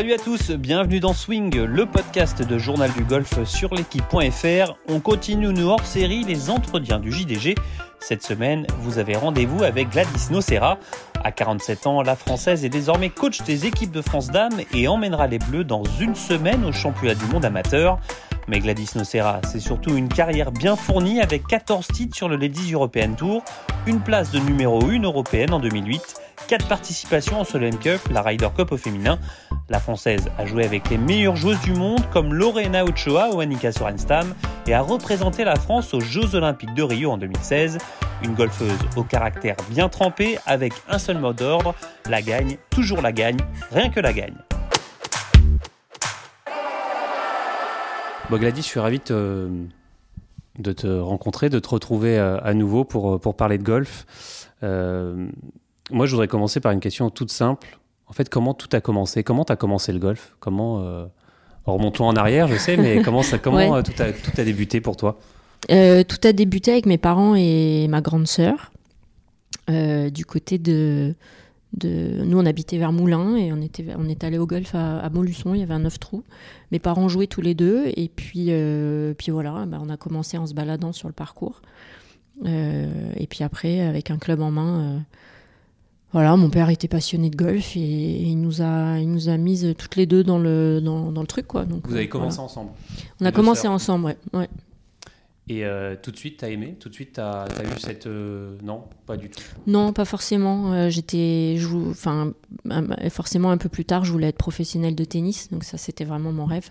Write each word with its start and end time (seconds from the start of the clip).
Salut 0.00 0.14
à 0.14 0.18
tous, 0.18 0.50
bienvenue 0.52 0.98
dans 0.98 1.12
Swing, 1.12 1.54
le 1.62 1.84
podcast 1.84 2.40
de 2.40 2.56
Journal 2.56 2.90
du 2.94 3.04
Golf 3.04 3.44
sur 3.44 3.74
l'équipe.fr. 3.74 4.74
On 4.88 4.98
continue 4.98 5.52
nos 5.52 5.68
hors-série, 5.68 6.24
les 6.24 6.48
entretiens 6.48 6.98
du 6.98 7.12
JDG. 7.12 7.54
Cette 7.98 8.22
semaine, 8.22 8.66
vous 8.78 8.98
avez 8.98 9.14
rendez-vous 9.14 9.62
avec 9.62 9.90
Gladys 9.90 10.30
Nocera. 10.30 10.78
À 11.22 11.32
47 11.32 11.86
ans, 11.86 12.00
la 12.00 12.16
Française 12.16 12.64
est 12.64 12.70
désormais 12.70 13.10
coach 13.10 13.42
des 13.42 13.66
équipes 13.66 13.90
de 13.90 14.00
France 14.00 14.30
Dames 14.30 14.58
et 14.72 14.88
emmènera 14.88 15.26
les 15.26 15.38
Bleus 15.38 15.64
dans 15.64 15.84
une 16.00 16.14
semaine 16.14 16.64
au 16.64 16.72
championnat 16.72 17.14
du 17.14 17.26
monde 17.26 17.44
amateur. 17.44 17.98
Mais 18.48 18.58
Gladys 18.58 18.92
Nocera, 18.94 19.42
c'est 19.44 19.60
surtout 19.60 19.94
une 19.94 20.08
carrière 20.08 20.50
bien 20.50 20.76
fournie 20.76 21.20
avec 21.20 21.46
14 21.46 21.86
titres 21.88 22.16
sur 22.16 22.30
le 22.30 22.36
Ladies 22.36 22.72
European 22.72 23.12
Tour, 23.12 23.44
une 23.86 24.00
place 24.00 24.30
de 24.30 24.38
numéro 24.38 24.82
1 24.82 25.02
européenne 25.02 25.52
en 25.52 25.60
2008, 25.60 26.14
4 26.48 26.68
participations 26.68 27.40
en 27.40 27.44
Solheim 27.44 27.78
Cup, 27.78 28.00
la 28.10 28.22
Ryder 28.22 28.48
Cup 28.56 28.72
au 28.72 28.76
féminin. 28.76 29.18
La 29.68 29.78
Française 29.78 30.24
a 30.38 30.46
joué 30.46 30.64
avec 30.64 30.90
les 30.90 30.98
meilleures 30.98 31.36
joueuses 31.36 31.60
du 31.60 31.72
monde 31.72 32.02
comme 32.12 32.34
Lorena 32.34 32.84
Ochoa 32.84 33.30
ou 33.30 33.40
Annika 33.40 33.72
Sorenstam 33.72 34.34
et 34.66 34.74
a 34.74 34.80
représenté 34.80 35.44
la 35.44 35.56
France 35.56 35.94
aux 35.94 36.00
Jeux 36.00 36.34
Olympiques 36.34 36.74
de 36.74 36.82
Rio 36.82 37.10
en 37.10 37.18
2016. 37.18 37.78
Une 38.22 38.34
golfeuse 38.34 38.78
au 38.96 39.04
caractère 39.04 39.56
bien 39.70 39.88
trempé 39.88 40.38
avec 40.46 40.72
un 40.88 40.98
seul 40.98 41.18
mot 41.18 41.32
d'ordre, 41.32 41.74
la 42.08 42.20
gagne, 42.20 42.56
toujours 42.70 43.00
la 43.00 43.12
gagne, 43.12 43.38
rien 43.70 43.90
que 43.90 44.00
la 44.00 44.12
gagne. 44.12 44.36
Bon 48.28 48.40
je 48.40 48.60
suis 48.60 48.78
ravi 48.78 48.98
de 48.98 50.72
te, 50.72 50.86
rencontrer, 50.86 51.48
de 51.48 51.58
te 51.58 51.68
retrouver 51.68 52.18
euh, 52.18 52.38
à 52.42 52.54
nouveau 52.54 52.84
pour, 52.84 53.20
pour 53.20 53.36
parler 53.36 53.58
de 53.58 53.64
golf. 53.64 54.06
Euh, 54.62 55.26
moi, 55.90 56.06
je 56.06 56.12
voudrais 56.12 56.28
commencer 56.28 56.60
par 56.60 56.72
une 56.72 56.80
question 56.80 57.10
toute 57.10 57.30
simple. 57.30 57.78
En 58.06 58.12
fait, 58.12 58.28
comment 58.28 58.54
tout 58.54 58.68
a 58.72 58.80
commencé? 58.80 59.22
Comment 59.22 59.44
tu 59.44 59.52
as 59.52 59.56
commencé 59.56 59.92
le 59.92 59.98
golf? 59.98 60.34
Comment 60.40 60.80
euh... 60.80 61.06
Remontons 61.66 62.06
en 62.06 62.16
arrière, 62.16 62.48
je 62.48 62.56
sais, 62.56 62.78
mais 62.78 63.02
comment, 63.02 63.22
ça, 63.22 63.38
comment 63.38 63.76
euh, 63.76 63.82
tout, 63.82 63.92
a, 64.02 64.12
tout 64.12 64.30
a 64.38 64.44
débuté 64.44 64.80
pour 64.80 64.96
toi? 64.96 65.20
Euh, 65.70 66.02
Tout 66.02 66.26
a 66.26 66.32
débuté 66.32 66.72
avec 66.72 66.86
mes 66.86 66.96
parents 66.96 67.34
et 67.36 67.86
ma 67.86 68.00
grande 68.00 68.26
sœur. 68.26 68.72
Euh, 69.68 70.08
du 70.08 70.24
côté 70.24 70.56
de, 70.56 71.14
de, 71.76 72.24
Nous, 72.24 72.38
on 72.38 72.46
habitait 72.46 72.78
vers 72.78 72.92
Moulins 72.92 73.36
et 73.36 73.52
on 73.52 73.60
était, 73.60 73.84
on 73.96 74.08
est 74.08 74.24
allé 74.24 74.38
au 74.38 74.46
golf 74.46 74.74
à, 74.74 75.00
à 75.00 75.10
Montluçon, 75.10 75.52
il 75.54 75.60
y 75.60 75.62
avait 75.62 75.74
un 75.74 75.80
neuf 75.80 76.00
trous. 76.00 76.24
Mes 76.72 76.78
parents 76.78 77.08
jouaient 77.08 77.26
tous 77.26 77.42
les 77.42 77.54
deux 77.54 77.84
et 77.94 78.08
puis, 78.08 78.50
puis 79.18 79.30
voilà, 79.30 79.66
bah, 79.66 79.78
on 79.82 79.90
a 79.90 79.98
commencé 79.98 80.38
en 80.38 80.46
se 80.46 80.54
baladant 80.54 80.92
sur 80.92 81.08
le 81.08 81.14
parcours. 81.14 81.60
Et 82.46 83.26
puis 83.28 83.44
après, 83.44 83.80
avec 83.80 84.10
un 84.10 84.16
club 84.16 84.40
en 84.40 84.50
main 84.50 85.04
voilà, 86.12 86.36
mon 86.36 86.50
père 86.50 86.70
était 86.70 86.88
passionné 86.88 87.30
de 87.30 87.36
golf 87.36 87.76
et, 87.76 87.80
et 87.80 88.22
il 88.22 88.40
nous 88.40 88.62
a, 88.62 88.98
il 88.98 89.10
nous 89.10 89.28
a 89.28 89.36
mises 89.36 89.74
toutes 89.78 89.96
les 89.96 90.06
deux 90.06 90.24
dans 90.24 90.38
le, 90.38 90.80
dans, 90.80 91.12
dans 91.12 91.20
le 91.20 91.26
truc 91.26 91.46
quoi. 91.46 91.64
Donc, 91.64 91.86
Vous 91.86 91.94
avez 91.94 92.08
commencé 92.08 92.36
voilà. 92.36 92.46
ensemble. 92.46 92.70
On 93.20 93.26
a 93.26 93.32
commencé 93.32 93.68
ensemble, 93.68 94.06
ouais. 94.06 94.16
ouais. 94.32 94.48
Et 95.48 95.64
euh, 95.64 95.96
tout 96.00 96.12
de 96.12 96.16
suite, 96.16 96.36
t'as 96.38 96.48
aimé? 96.48 96.76
Tout 96.78 96.88
de 96.88 96.94
suite, 96.94 97.14
t'as 97.14 97.42
as 97.42 97.64
eu 97.64 97.78
cette 97.80 98.06
euh, 98.06 98.56
non, 98.62 98.84
pas 99.04 99.16
du 99.16 99.30
tout. 99.30 99.42
Non, 99.66 99.92
pas 99.92 100.04
forcément. 100.04 100.72
Euh, 100.72 100.90
J'étais, 100.90 101.58
enfin, 101.90 102.34
forcément 103.08 103.50
un 103.50 103.56
peu 103.56 103.68
plus 103.68 103.84
tard, 103.84 104.04
je 104.04 104.12
voulais 104.12 104.28
être 104.28 104.36
professionnelle 104.38 104.94
de 104.94 105.04
tennis, 105.04 105.50
donc 105.50 105.64
ça 105.64 105.76
c'était 105.76 106.04
vraiment 106.04 106.30
mon 106.30 106.44
rêve. 106.44 106.70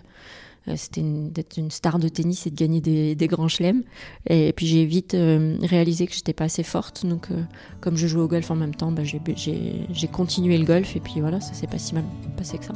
Euh, 0.70 0.74
c'était 0.76 1.02
d'être 1.02 1.56
une 1.56 1.70
star 1.70 1.98
de 1.98 2.08
tennis 2.08 2.46
et 2.46 2.50
de 2.50 2.56
gagner 2.56 2.80
des, 2.80 3.26
grands 3.26 3.48
chelems. 3.48 3.82
Et, 4.28 4.52
puis 4.52 4.66
j'ai 4.66 4.84
vite 4.84 5.14
euh, 5.14 5.56
réalisé 5.62 6.06
que 6.06 6.14
j'étais 6.14 6.32
pas 6.32 6.44
assez 6.44 6.62
forte. 6.62 7.06
Donc, 7.06 7.30
euh, 7.30 7.42
comme 7.80 7.96
je 7.96 8.06
jouais 8.06 8.22
au 8.22 8.28
golf 8.28 8.50
en 8.50 8.56
même 8.56 8.74
temps, 8.74 8.92
bah, 8.92 9.02
j'ai 9.04 10.08
continué 10.08 10.58
le 10.58 10.64
golf. 10.64 10.96
Et 10.96 11.00
puis 11.00 11.20
voilà, 11.20 11.40
ça 11.40 11.54
s'est 11.54 11.66
pas 11.66 11.78
si 11.78 11.94
mal 11.94 12.04
passé 12.36 12.58
que 12.58 12.64
ça. 12.64 12.72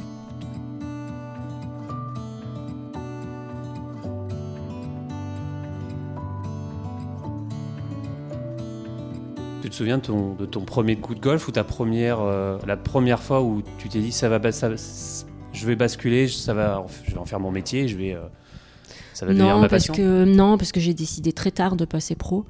Tu 9.61 9.71
te 9.71 9.75
souviens 9.75 9.97
de 9.97 10.45
ton, 10.45 10.61
premier 10.61 10.95
coup 10.95 11.15
de 11.15 11.19
golf 11.19 11.47
ou 11.47 11.51
ta 11.51 11.63
première, 11.63 12.19
la 12.67 12.77
première 12.77 13.21
fois 13.23 13.41
où 13.41 13.63
tu 13.79 13.89
t'es 13.89 13.99
dit 13.99 14.11
ça 14.11 14.29
va, 14.29 14.51
ça, 14.51 14.69
je 15.55 15.65
vais 15.65 15.75
basculer, 15.75 16.27
ça 16.27 16.53
va, 16.53 16.85
je 17.05 17.11
vais 17.11 17.17
en 17.17 17.25
faire 17.25 17.39
mon 17.39 17.51
métier, 17.51 17.87
je 17.87 17.95
vais, 17.95 18.13
euh, 18.13 18.21
ça 19.13 19.25
va 19.25 19.33
non, 19.33 19.61
ma 19.61 19.67
parce 19.67 19.87
que 19.87 20.25
non, 20.25 20.57
parce 20.57 20.71
que 20.71 20.79
j'ai 20.79 20.93
décidé 20.93 21.31
très 21.33 21.51
tard 21.51 21.75
de 21.75 21.85
passer 21.85 22.15
pro. 22.15 22.45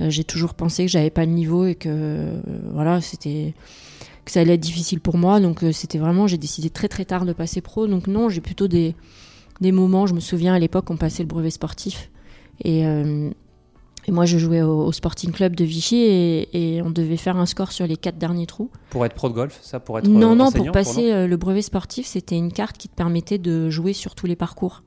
Euh, 0.00 0.10
j'ai 0.10 0.24
toujours 0.24 0.54
pensé 0.54 0.84
que 0.84 0.90
j'avais 0.90 1.10
pas 1.10 1.24
le 1.24 1.32
niveau 1.32 1.66
et 1.66 1.74
que 1.74 1.88
euh, 1.88 2.40
voilà, 2.72 3.00
c'était 3.00 3.54
que 4.24 4.30
ça 4.30 4.40
allait 4.40 4.54
être 4.54 4.60
difficile 4.60 5.00
pour 5.00 5.16
moi. 5.16 5.40
Donc 5.40 5.64
c'était 5.72 5.98
vraiment, 5.98 6.26
j'ai 6.26 6.38
décidé 6.38 6.70
très 6.70 6.88
très 6.88 7.04
tard 7.04 7.24
de 7.24 7.32
passer 7.32 7.60
pro. 7.60 7.86
Donc 7.86 8.06
non, 8.06 8.28
j'ai 8.28 8.42
plutôt 8.42 8.68
des 8.68 8.94
des 9.60 9.72
moments. 9.72 10.06
Je 10.06 10.14
me 10.14 10.20
souviens 10.20 10.54
à 10.54 10.58
l'époque, 10.58 10.90
on 10.90 10.96
passait 10.96 11.22
le 11.22 11.28
brevet 11.28 11.50
sportif 11.50 12.10
et 12.62 12.84
et 14.06 14.12
moi, 14.12 14.24
je 14.24 14.38
jouais 14.38 14.62
au, 14.62 14.86
au, 14.86 14.92
Sporting 14.92 15.30
Club 15.30 15.54
de 15.54 15.64
Vichy 15.64 15.96
et, 15.96 16.76
et, 16.76 16.82
on 16.82 16.90
devait 16.90 17.16
faire 17.16 17.36
un 17.36 17.46
score 17.46 17.72
sur 17.72 17.86
les 17.86 17.96
quatre 17.96 18.18
derniers 18.18 18.46
trous. 18.46 18.70
Pour 18.90 19.04
être 19.04 19.14
pro 19.14 19.28
de 19.28 19.34
golf, 19.34 19.58
ça 19.62 19.80
Pour 19.80 19.98
être 19.98 20.08
Non, 20.08 20.34
non, 20.34 20.50
pour 20.50 20.72
passer 20.72 21.10
pour 21.10 21.28
le 21.28 21.36
brevet 21.36 21.62
sportif, 21.62 22.06
c'était 22.06 22.36
une 22.36 22.52
carte 22.52 22.78
qui 22.78 22.88
te 22.88 22.94
permettait 22.94 23.38
de 23.38 23.68
jouer 23.70 23.92
sur 23.92 24.14
tous 24.14 24.26
les 24.26 24.36
parcours. 24.36 24.82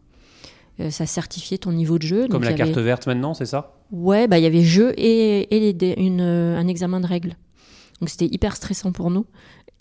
Euh, 0.80 0.90
ça 0.90 1.06
certifiait 1.06 1.60
ton 1.60 1.72
niveau 1.72 1.98
de 1.98 2.04
jeu. 2.04 2.22
Comme 2.24 2.42
donc 2.42 2.46
la 2.46 2.54
carte 2.54 2.72
avait... 2.72 2.82
verte 2.82 3.08
maintenant, 3.08 3.34
c'est 3.34 3.46
ça? 3.46 3.76
Ouais, 3.92 4.28
bah 4.28 4.40
il 4.40 4.44
y 4.44 4.48
avait 4.48 4.64
jeu 4.64 4.94
et, 4.98 5.56
et 5.56 5.74
les, 5.74 5.94
une, 5.98 6.22
un 6.22 6.68
examen 6.68 7.00
de 7.00 7.06
règles. 7.06 7.36
Donc 8.00 8.10
c'était 8.10 8.26
hyper 8.26 8.56
stressant 8.56 8.92
pour 8.92 9.12
nous. 9.12 9.26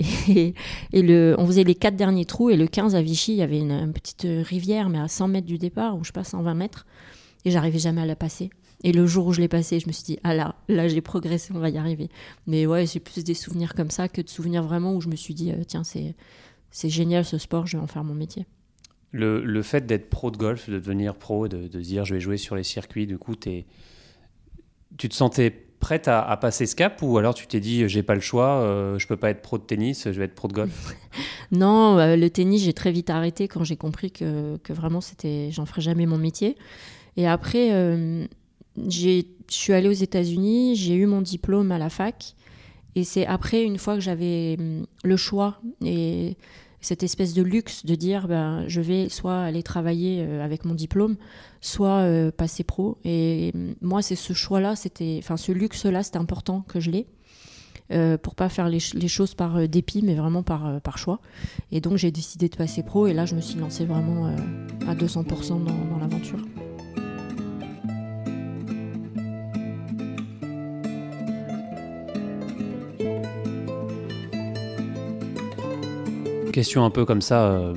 Et, 0.29 0.55
et, 0.93 1.03
le, 1.03 1.37
on 1.39 1.47
faisait 1.47 1.65
les 1.65 1.75
quatre 1.75 1.97
derniers 1.97 2.25
trous 2.25 2.51
et 2.51 2.57
le 2.57 2.67
15 2.67 2.97
à 2.97 3.03
Vichy, 3.03 3.33
il 3.33 3.37
y 3.37 3.43
avait 3.43 3.59
une, 3.59 3.71
une 3.71 3.93
petite 3.93 4.27
rivière, 4.27 4.89
mais 4.89 4.99
à 4.99 5.07
100 5.07 5.29
mètres 5.29 5.47
du 5.47 5.59
départ, 5.59 5.97
ou 5.97 6.03
je 6.03 6.09
sais 6.09 6.13
pas, 6.13 6.25
120 6.25 6.55
mètres. 6.55 6.87
Et 7.45 7.51
j'arrivais 7.51 7.79
jamais 7.79 8.01
à 8.01 8.07
la 8.07 8.17
passer. 8.17 8.51
Et 8.85 8.93
le 8.93 9.07
jour 9.07 9.27
où 9.27 9.33
je 9.33 9.41
l'ai 9.41 9.49
passé, 9.49 9.81
je 9.81 9.87
me 9.87 9.93
suis 9.93 10.05
dit, 10.05 10.19
ah 10.25 10.35
là, 10.35 10.57
là 10.69 10.89
j'ai 10.89 11.01
progressé, 11.01 11.53
on 11.55 11.59
va 11.59 11.71
y 11.71 11.79
arriver. 11.79 12.09
Mais 12.47 12.67
ouais, 12.67 12.87
j'ai 12.87 13.01
plus 13.01 13.25
des 13.25 13.35
souvenirs 13.35 13.75
comme 13.75 13.91
ça 13.91 14.09
que 14.09 14.21
de 14.21 14.29
souvenirs 14.29 14.63
vraiment 14.63 14.95
où 14.95 15.01
je 15.01 15.09
me 15.09 15.17
suis 15.17 15.35
dit, 15.35 15.53
euh, 15.53 15.63
tiens, 15.67 15.85
c'est, 15.85 16.15
c'est 16.71 16.89
génial 16.89 17.25
ce 17.25 17.39
sport, 17.39 17.67
je 17.67 17.77
vais 17.77 17.83
en 17.83 17.87
faire 17.87 18.05
mon 18.05 18.15
métier. 18.15 18.47
Le, 19.13 19.45
le 19.45 19.63
fait 19.63 19.87
d'être 19.87 20.09
pro 20.09 20.31
de 20.31 20.37
golf, 20.37 20.69
de 20.69 20.79
devenir 20.79 21.15
pro, 21.15 21.47
de, 21.47 21.69
de 21.69 21.81
dire 21.81 22.05
je 22.05 22.15
vais 22.15 22.21
jouer 22.21 22.39
sur 22.39 22.57
les 22.57 22.65
circuits, 22.65 23.07
du 23.07 23.19
coup, 23.19 23.35
es, 23.47 23.67
tu 24.97 25.09
te 25.09 25.15
sentais 25.15 25.51
prête 25.83 26.07
à, 26.07 26.23
à, 26.23 26.37
passer 26.37 26.65
ce 26.65 26.77
cap 26.77 27.03
ou 27.03 27.19
alors 27.19 27.35
tu 27.35 27.49
t'es 27.49 27.59
dit 27.59 27.89
j'ai 27.89 28.05
pas 28.05 28.15
le 28.15 28.21
choix, 28.21 28.61
euh, 28.61 28.99
je 29.01 29.07
peux 29.09 29.17
pas 29.17 29.31
être 29.31 29.43
pro 29.43 29.59
de 29.59 29.65
tennis, 29.65 30.05
je 30.05 30.17
vais 30.17 30.27
être 30.27 30.35
pro 30.35 30.49
de 30.49 30.55
golf? 30.55 30.95
Non, 31.51 31.99
euh, 31.99 32.17
le 32.17 32.31
tennis, 32.31 32.63
j'ai 32.63 32.73
très 32.73 32.93
vite 32.93 33.11
arrêté 33.11 33.47
quand 33.47 33.63
j'ai 33.63 33.77
compris 33.77 34.11
que, 34.11 34.57
que 34.63 34.73
vraiment, 34.73 35.03
c'était, 35.03 35.51
j'en 35.51 35.67
ferais 35.67 35.83
jamais 35.83 36.07
mon 36.07 36.17
métier. 36.17 36.57
Et 37.19 37.29
après, 37.29 37.73
euh, 37.73 38.25
je 38.77 39.23
suis 39.49 39.73
allée 39.73 39.89
aux 39.89 39.93
États-Unis, 39.93 40.77
j'ai 40.77 40.95
eu 40.95 41.07
mon 41.07 41.23
diplôme 41.23 41.73
à 41.73 41.79
la 41.79 41.91
fac. 41.91 42.35
Et 42.95 43.05
c'est 43.05 43.27
après, 43.27 43.63
une 43.63 43.79
fois 43.79 43.95
que 43.95 44.01
j'avais 44.01 44.59
le 45.03 45.17
choix 45.17 45.61
et 45.85 46.37
cette 46.83 47.03
espèce 47.03 47.33
de 47.33 47.43
luxe 47.43 47.87
de 47.87 47.95
dire 47.95 48.29
ben, 48.29 48.65
je 48.67 48.81
vais 48.81 49.09
soit 49.09 49.41
aller 49.41 49.63
travailler 49.63 50.21
euh, 50.21 50.45
avec 50.45 50.65
mon 50.65 50.75
diplôme, 50.75 51.17
soit 51.61 52.01
euh, 52.01 52.31
passer 52.31 52.65
pro. 52.65 52.99
Et 53.05 53.53
moi, 53.81 54.03
c'est 54.03 54.17
ce 54.17 54.33
choix-là, 54.33 54.77
c'était, 54.77 55.17
enfin, 55.23 55.37
ce 55.37 55.53
luxe-là, 55.53 56.03
c'était 56.03 56.19
important 56.19 56.65
que 56.69 56.81
je 56.81 56.91
l'ai. 56.91 57.07
Euh, 57.91 58.17
pour 58.17 58.35
pas 58.35 58.49
faire 58.49 58.69
les, 58.69 58.79
choses 58.81 59.35
par 59.35 59.57
euh, 59.57 59.67
dépit, 59.67 60.03
mais 60.03 60.15
vraiment 60.15 60.43
par, 60.43 60.81
par 60.81 60.97
choix. 60.97 61.21
Et 61.73 61.81
donc 61.81 61.99
j'ai 61.99 62.11
décidé 62.11 62.49
de 62.49 62.57
passer 62.57 62.83
pro, 62.83 63.07
et 63.07 63.13
là 63.13 63.27
je 63.27 63.35
me 63.35 63.41
suis 63.41 63.59
lancée 63.59 63.85
vraiment 63.85 64.35
à 64.89 64.95
200% 64.95 65.49
dans, 65.49 65.59
dans 65.59 65.99
l'aventure. 65.99 66.39
Question 76.53 76.85
un 76.85 76.91
peu 76.91 77.05
comme 77.05 77.23
ça, 77.23 77.47
euh, 77.47 77.75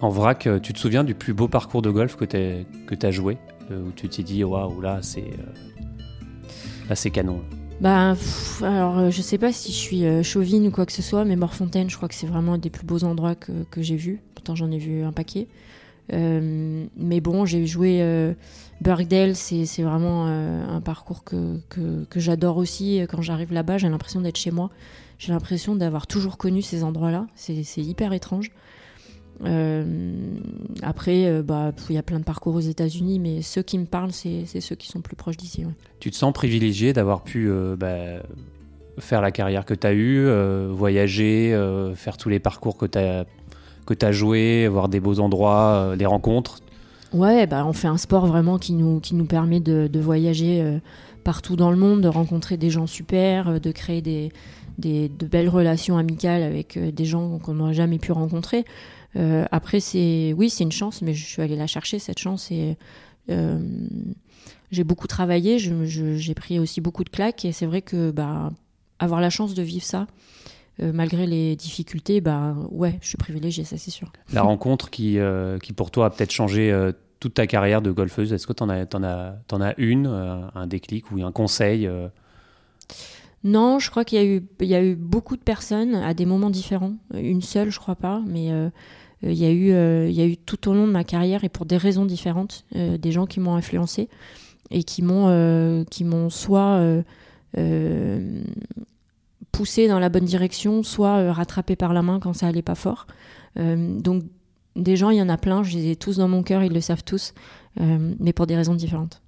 en 0.00 0.10
vrac, 0.10 0.48
tu 0.62 0.72
te 0.72 0.78
souviens 0.78 1.02
du 1.02 1.14
plus 1.14 1.32
beau 1.32 1.48
parcours 1.48 1.82
de 1.82 1.90
golf 1.90 2.16
que 2.16 2.24
tu 2.24 3.06
as 3.06 3.10
joué 3.10 3.38
Où 3.70 3.90
tu 3.96 4.08
t'es 4.08 4.22
dit, 4.22 4.44
waouh, 4.44 4.80
là 4.80 4.98
c'est 5.02 5.30
c'est 6.94 7.10
canon 7.10 7.40
bah, 7.80 8.14
pff, 8.14 8.62
alors 8.62 9.10
je 9.10 9.20
sais 9.20 9.38
pas 9.38 9.52
si 9.52 9.72
je 9.72 9.76
suis 9.76 10.04
euh, 10.04 10.22
chauvine 10.22 10.68
ou 10.68 10.70
quoi 10.70 10.86
que 10.86 10.92
ce 10.92 11.02
soit, 11.02 11.24
mais 11.24 11.36
Morfontaine, 11.36 11.90
je 11.90 11.96
crois 11.96 12.08
que 12.08 12.14
c'est 12.14 12.26
vraiment 12.26 12.54
un 12.54 12.58
des 12.58 12.70
plus 12.70 12.86
beaux 12.86 13.02
endroits 13.04 13.34
que, 13.34 13.52
j'ai 13.78 13.96
vus. 13.96 14.20
Pourtant, 14.34 14.54
j'en 14.54 14.70
ai 14.70 14.78
vu 14.78 15.02
un 15.02 15.12
paquet. 15.12 15.48
Euh, 16.12 16.86
mais 16.96 17.20
bon, 17.20 17.44
j'ai 17.46 17.66
joué 17.66 17.98
euh, 18.00 18.32
Birkdale, 18.80 19.34
c'est 19.34 19.82
vraiment 19.82 20.26
euh, 20.28 20.64
un 20.68 20.80
parcours 20.80 21.24
que, 21.24 21.58
que 21.68 22.20
j'adore 22.20 22.58
aussi. 22.58 23.00
Quand 23.08 23.22
j'arrive 23.22 23.52
là-bas, 23.52 23.78
j'ai 23.78 23.88
l'impression 23.88 24.20
d'être 24.20 24.38
chez 24.38 24.50
moi. 24.50 24.70
J'ai 25.18 25.32
l'impression 25.32 25.76
d'avoir 25.76 26.06
toujours 26.06 26.36
connu 26.36 26.62
ces 26.62 26.84
endroits-là. 26.84 27.26
C'est 27.34 27.82
hyper 27.82 28.12
étrange. 28.12 28.50
Euh, 29.44 29.84
après, 30.82 31.26
euh, 31.26 31.42
bah, 31.42 31.72
il 31.88 31.94
y 31.94 31.98
a 31.98 32.02
plein 32.02 32.18
de 32.18 32.24
parcours 32.24 32.54
aux 32.54 32.60
États-Unis, 32.60 33.18
mais 33.18 33.42
ceux 33.42 33.62
qui 33.62 33.78
me 33.78 33.86
parlent, 33.86 34.12
c'est 34.12 34.46
ceux 34.60 34.76
qui 34.76 34.88
sont 34.88 35.00
plus 35.00 35.16
proches 35.16 35.36
d'ici. 35.36 35.64
Ouais. 35.64 35.72
Tu 36.00 36.10
te 36.10 36.16
sens 36.16 36.32
privilégié 36.32 36.92
d'avoir 36.92 37.22
pu 37.22 37.48
euh, 37.48 37.76
bah, 37.76 38.22
faire 38.98 39.20
la 39.20 39.32
carrière 39.32 39.64
que 39.64 39.74
tu 39.74 39.86
as 39.86 39.92
eue, 39.92 40.28
voyager, 40.70 41.50
faire 41.96 42.16
tous 42.16 42.28
les 42.28 42.38
parcours 42.38 42.76
que 42.76 42.86
tu 42.86 42.98
as, 42.98 43.24
que 43.86 43.94
as 44.04 44.12
joué, 44.12 44.68
voir 44.68 44.88
des 44.88 45.00
beaux 45.00 45.18
endroits, 45.20 45.94
des 45.98 46.06
rencontres? 46.06 46.60
Ouais, 47.12 47.46
bah, 47.46 47.64
on 47.66 47.72
fait 47.72 47.88
un 47.88 47.96
sport 47.96 48.26
vraiment 48.26 48.58
qui 48.58 48.72
nous, 48.72 49.00
qui 49.00 49.14
nous 49.14 49.26
permet 49.26 49.60
de, 49.60 49.98
voyager 49.98 50.80
partout 51.24 51.56
dans 51.56 51.70
le 51.70 51.76
monde, 51.76 52.02
de 52.02 52.08
rencontrer 52.08 52.56
des 52.56 52.70
gens 52.70 52.86
super, 52.86 53.60
de 53.60 53.72
créer 53.72 54.00
des, 54.00 54.30
des, 54.78 55.08
de 55.08 55.26
belles 55.26 55.48
relations 55.48 55.96
amicales 55.96 56.42
avec 56.42 56.78
des 56.78 57.04
gens 57.04 57.38
qu'on 57.38 57.54
n'aurait 57.54 57.74
jamais 57.74 57.98
pu 57.98 58.12
rencontrer. 58.12 58.64
après, 59.50 59.80
c'est 59.80 60.34
oui, 60.36 60.50
c'est 60.50 60.64
une 60.64 60.72
chance, 60.72 61.02
mais 61.02 61.14
je 61.14 61.24
suis 61.24 61.42
allée 61.42 61.56
la 61.56 61.66
chercher 61.66 61.98
cette 61.98 62.18
chance 62.18 62.50
et 62.50 62.76
j'ai 64.70 64.84
beaucoup 64.84 65.06
travaillé, 65.06 65.58
j'ai 65.58 66.34
pris 66.34 66.58
aussi 66.58 66.80
beaucoup 66.80 67.04
de 67.04 67.10
claques 67.10 67.44
et 67.44 67.52
c'est 67.52 67.66
vrai 67.66 67.82
que 67.82 68.10
bah, 68.10 68.52
avoir 68.98 69.20
la 69.20 69.30
chance 69.30 69.54
de 69.54 69.62
vivre 69.62 69.84
ça, 69.84 70.06
euh, 70.82 70.90
malgré 70.92 71.26
les 71.26 71.54
difficultés, 71.54 72.20
bah 72.20 72.56
ouais, 72.70 72.98
je 73.00 73.08
suis 73.08 73.16
privilégiée, 73.16 73.64
ça 73.64 73.78
c'est 73.78 73.92
sûr. 73.92 74.12
La 74.32 74.42
rencontre 74.42 74.90
qui, 74.90 75.18
euh, 75.18 75.58
qui 75.58 75.72
pour 75.72 75.90
toi 75.90 76.06
a 76.06 76.10
peut-être 76.10 76.32
changé 76.32 76.72
euh, 76.72 76.90
toute 77.20 77.34
ta 77.34 77.46
carrière 77.46 77.80
de 77.80 77.92
golfeuse, 77.92 78.32
est-ce 78.32 78.46
que 78.46 78.52
tu 78.52 78.64
en 78.64 78.68
as 78.70 79.74
une, 79.78 80.06
un 80.06 80.66
déclic 80.66 81.10
ou 81.12 81.22
un 81.22 81.32
conseil 81.32 81.88
Non, 83.44 83.78
je 83.78 83.90
crois 83.90 84.04
qu'il 84.04 84.18
y, 84.60 84.74
a 84.74 84.82
eu, 84.82 84.94
beaucoup 84.96 85.36
de 85.36 85.42
personnes 85.42 85.94
à 85.94 86.14
des 86.14 86.26
moments 86.26 86.50
différents. 86.50 86.94
Une 87.14 87.42
seule, 87.42 87.70
je 87.70 87.78
crois 87.78 87.94
pas, 87.94 88.22
mais 88.26 88.46
il 89.22 89.34
y, 89.34 89.44
a 89.44 89.50
eu, 89.50 90.08
il 90.08 90.14
y 90.14 90.22
a 90.22 90.26
eu 90.26 90.38
tout 90.38 90.68
au 90.68 90.74
long 90.74 90.86
de 90.86 90.92
ma 90.92 91.04
carrière 91.04 91.44
et 91.44 91.50
pour 91.50 91.66
des 91.66 91.76
raisons 91.76 92.06
différentes, 92.06 92.64
des 92.74 93.12
gens 93.12 93.26
qui 93.26 93.40
m'ont 93.40 93.54
influencé 93.54 94.08
et 94.70 94.82
qui 94.82 95.02
m'ont 95.02 95.28
euh, 95.28 95.84
qui 95.84 96.04
m'ont 96.04 96.30
soit 96.30 96.78
euh, 96.78 97.02
euh, 97.58 98.42
poussé 99.52 99.88
dans 99.88 99.98
la 99.98 100.08
bonne 100.08 100.24
direction, 100.24 100.82
soit 100.82 101.32
rattrapé 101.32 101.76
par 101.76 101.92
la 101.92 102.02
main 102.02 102.18
quand 102.20 102.32
ça 102.32 102.46
allait 102.46 102.62
pas 102.62 102.74
fort. 102.74 103.06
donc 103.56 104.24
des 104.76 104.96
gens, 104.96 105.10
il 105.10 105.18
y 105.18 105.22
en 105.22 105.28
a 105.28 105.36
plein, 105.36 105.62
je 105.62 105.76
les 105.76 105.92
ai 105.92 105.96
tous 105.96 106.16
dans 106.16 106.26
mon 106.26 106.42
cœur, 106.42 106.64
ils 106.64 106.72
le 106.72 106.80
savent 106.80 107.04
tous, 107.04 107.32
mais 107.78 108.32
pour 108.32 108.48
des 108.48 108.56
raisons 108.56 108.74
différentes. 108.74 109.22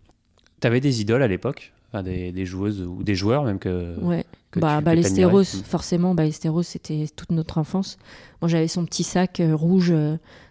Tu 0.60 0.66
avais 0.66 0.80
des 0.80 1.00
idoles 1.00 1.22
à 1.22 1.28
l'époque? 1.28 1.72
Des, 2.02 2.46
joueuses 2.46 2.82
ou 2.82 3.02
des 3.02 3.14
joueurs 3.14 3.44
même 3.44 3.58
que. 3.58 3.98
Ouais. 4.00 4.24
bah, 4.56 4.80
Ballesteros, 4.80 5.44
forcément, 5.44 6.14
Ballesteros, 6.14 6.62
c'était 6.62 7.06
toute 7.14 7.30
notre 7.30 7.58
enfance. 7.58 7.98
Moi, 8.40 8.48
j'avais 8.48 8.68
son 8.68 8.84
petit 8.84 9.04
sac 9.04 9.42
rouge, 9.52 9.92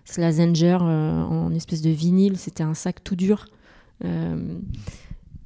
Slazenger, 0.05 0.77
en 0.81 1.53
espèce 1.53 1.81
de 1.81 1.89
vinyle. 1.89 2.37
C'était 2.37 2.63
un 2.63 2.73
sac 2.73 3.03
tout 3.03 3.15
dur. 3.15 3.47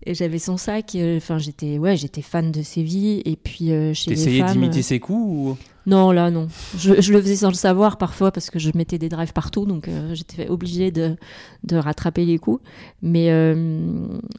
Euh, 0.07 0.11
et 0.11 0.13
j'avais 0.13 0.39
son 0.39 0.57
sac. 0.57 0.95
Euh, 0.95 1.17
enfin, 1.17 1.37
j'étais, 1.37 1.77
ouais, 1.77 1.97
j'étais 1.97 2.21
fan 2.21 2.51
de 2.51 2.61
Séville. 2.61 3.21
Et 3.25 3.35
puis 3.35 3.71
euh, 3.71 3.93
chez 3.93 4.11
les 4.11 4.39
femmes. 4.39 4.53
d'imiter 4.53 4.81
ses 4.81 4.99
coups 4.99 5.19
ou... 5.19 5.57
Non, 5.85 6.11
là, 6.11 6.29
non. 6.29 6.47
Je, 6.77 7.01
je, 7.01 7.13
le 7.13 7.21
faisais 7.21 7.37
sans 7.37 7.47
le 7.47 7.55
savoir 7.55 7.97
parfois 7.97 8.31
parce 8.31 8.49
que 8.49 8.59
je 8.59 8.69
mettais 8.75 8.99
des 8.99 9.09
drives 9.09 9.33
partout, 9.33 9.65
donc 9.65 9.89
j'étais 10.13 10.47
obligée 10.47 10.91
de, 10.91 11.15
de, 11.63 11.77
rattraper 11.77 12.25
les 12.25 12.37
coups. 12.37 12.61
Mais 13.01 13.31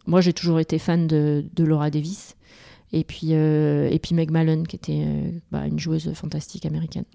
moi, 0.06 0.20
j'ai 0.20 0.32
toujours 0.32 0.60
été 0.60 0.78
fan 0.78 1.08
de, 1.08 1.44
de 1.56 1.64
Laura 1.64 1.90
Davis. 1.90 2.36
Et 2.92 3.02
puis, 3.02 3.32
et 3.32 3.98
puis 4.00 4.14
Meg 4.14 4.30
Mallon, 4.30 4.62
qui 4.62 4.76
était 4.76 5.04
bah, 5.50 5.66
une 5.66 5.80
joueuse 5.80 6.12
fantastique 6.12 6.66
américaine. 6.66 7.06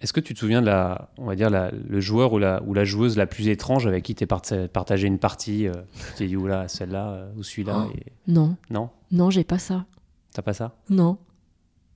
Est-ce 0.00 0.12
que 0.12 0.20
tu 0.20 0.34
te 0.34 0.38
souviens 0.38 0.60
de 0.60 0.66
la, 0.66 1.08
on 1.16 1.24
va 1.24 1.36
dire 1.36 1.48
le 1.50 2.00
joueur 2.00 2.34
ou 2.34 2.38
la, 2.38 2.62
ou 2.64 2.74
la 2.74 2.84
joueuse 2.84 3.16
la 3.16 3.26
plus 3.26 3.48
étrange 3.48 3.86
avec 3.86 4.04
qui 4.04 4.14
tu 4.14 4.24
as 4.24 4.68
partagé 4.68 5.06
une 5.06 5.18
partie 5.18 5.66
euh, 5.66 5.72
Tu 6.08 6.14
t'es 6.18 6.26
dit, 6.26 6.36
oula, 6.36 6.68
celle-là 6.68 7.08
euh, 7.08 7.32
ou 7.36 7.42
celui-là 7.42 7.86
oh, 7.88 7.92
Non. 8.28 8.56
Non? 8.68 8.90
Non, 9.10 9.30
j'ai 9.30 9.44
pas 9.44 9.58
ça. 9.58 9.86
T'as 10.34 10.42
pas 10.42 10.52
ça? 10.52 10.76
Non. 10.90 11.16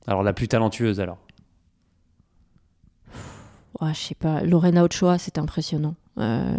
Alors 0.07 0.23
la 0.23 0.33
plus 0.33 0.49
talentueuse 0.49 0.99
alors? 0.99 1.19
Je 3.83 3.95
sais 3.95 4.15
pas. 4.15 4.43
Lorena 4.43 4.85
Ochoa, 4.85 5.19
c'est 5.19 5.39
impressionnant. 5.39 5.95
Euh, 6.19 6.59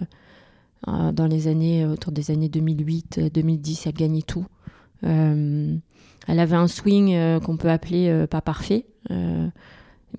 dans 0.85 1.27
les 1.27 1.47
années, 1.47 1.85
autour 1.85 2.11
des 2.11 2.31
années 2.31 2.49
2008, 2.49 3.31
2010, 3.31 3.87
elle 3.87 3.93
gagnait 3.93 4.21
tout. 4.23 4.45
elle 5.03 5.81
avait 6.27 6.55
un 6.55 6.67
swing 6.67 7.39
qu'on 7.41 7.57
peut 7.57 7.69
appeler 7.69 8.25
pas 8.27 8.41
parfait 8.41 8.85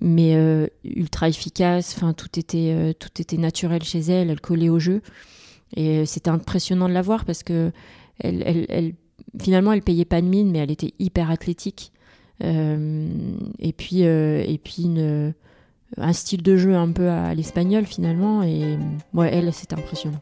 mais 0.01 0.35
euh, 0.35 0.67
ultra 0.83 1.29
efficace. 1.29 1.93
Enfin, 1.95 2.13
tout 2.13 2.39
était, 2.39 2.73
euh, 2.73 2.93
tout 2.93 3.09
était 3.19 3.37
naturel 3.37 3.83
chez 3.83 3.99
elle. 3.99 4.29
Elle 4.29 4.41
collait 4.41 4.69
au 4.69 4.79
jeu. 4.79 5.01
Et 5.75 5.99
euh, 5.99 6.05
c'était 6.05 6.29
impressionnant 6.29 6.87
de 6.87 6.93
la 6.93 7.01
voir 7.01 7.25
parce 7.25 7.43
que 7.43 7.71
elle, 8.19 8.43
elle, 8.45 8.65
elle, 8.69 8.93
finalement, 9.39 9.73
elle 9.73 9.81
payait 9.81 10.05
pas 10.05 10.21
de 10.21 10.27
mine, 10.27 10.51
mais 10.51 10.59
elle 10.59 10.71
était 10.71 10.93
hyper 10.99 11.31
athlétique. 11.31 11.91
et 12.41 13.73
puis, 13.77 14.01
et 14.01 14.59
puis 14.63 14.89
un 15.97 16.13
style 16.13 16.43
de 16.43 16.57
jeu 16.57 16.75
un 16.75 16.91
peu 16.91 17.09
à 17.09 17.33
l'espagnol 17.33 17.85
finalement. 17.85 18.43
Et 18.43 18.77
ouais, 19.13 19.29
elle, 19.33 19.51
c'était 19.53 19.75
impressionnant. 19.75 20.21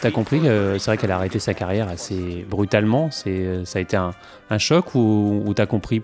T'as 0.00 0.10
compris 0.10 0.40
que 0.40 0.76
c'est 0.78 0.90
vrai 0.90 0.96
qu'elle 0.96 1.10
a 1.10 1.16
arrêté 1.16 1.38
sa 1.38 1.54
carrière 1.54 1.88
assez 1.88 2.44
brutalement. 2.48 3.10
C'est, 3.10 3.64
ça 3.64 3.78
a 3.78 3.82
été 3.82 3.96
un, 3.96 4.12
choc 4.58 4.94
ou, 4.94 5.42
ou 5.44 5.54
t'as 5.54 5.66
compris 5.66 6.02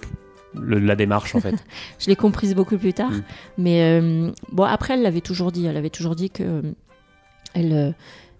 la 0.54 0.96
démarche 0.96 1.34
en 1.34 1.40
fait? 1.40 1.54
Je 1.98 2.06
l'ai 2.06 2.16
comprise 2.16 2.54
beaucoup 2.54 2.78
plus 2.78 2.92
tard. 2.92 3.10
Mm. 3.10 3.22
Mais 3.58 3.82
euh, 3.82 4.30
bon, 4.52 4.64
après, 4.64 4.94
elle 4.94 5.02
l'avait 5.02 5.20
toujours 5.20 5.52
dit. 5.52 5.66
Elle 5.66 5.76
avait 5.76 5.90
toujours 5.90 6.16
dit 6.16 6.30
que 6.30 6.42
euh, 6.42 6.62
elle, 7.54 7.72
euh, 7.72 7.90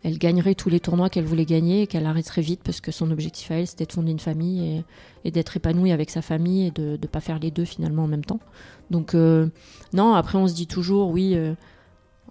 elle 0.03 0.19
gagnerait 0.19 0.55
tous 0.55 0.71
les 0.71 0.81
tournois 0.81 1.11
qu'elle 1.11 1.25
voulait 1.25 1.45
gagner 1.45 1.83
et 1.83 1.87
qu'elle 1.87 2.07
arrêterait 2.07 2.43
vite 2.43 2.61
parce 2.65 2.81
que 2.81 2.91
son 2.91 3.11
objectif 3.11 3.51
à 3.51 3.57
elle, 3.57 3.67
c'était 3.67 3.87
de 3.87 3.93
fonder 3.93 4.13
une 4.13 4.19
famille 4.19 4.85
et, 5.25 5.31
d'être 5.31 5.57
épanouie 5.57 5.93
avec 5.93 6.11
sa 6.11 6.23
famille 6.23 6.67
et 6.67 6.71
de 6.71 6.99
ne 7.01 7.07
pas 7.07 7.21
faire 7.21 7.39
les 7.39 7.51
deux 7.51 7.65
finalement 7.67 8.05
en 8.05 8.09
même 8.09 8.25
temps. 8.25 8.41
Donc, 8.91 9.15
non, 9.15 10.15
après, 10.15 10.39
on 10.39 10.49
se 10.49 10.55
dit 10.55 10.67
toujours, 10.67 11.11
oui 11.11 11.37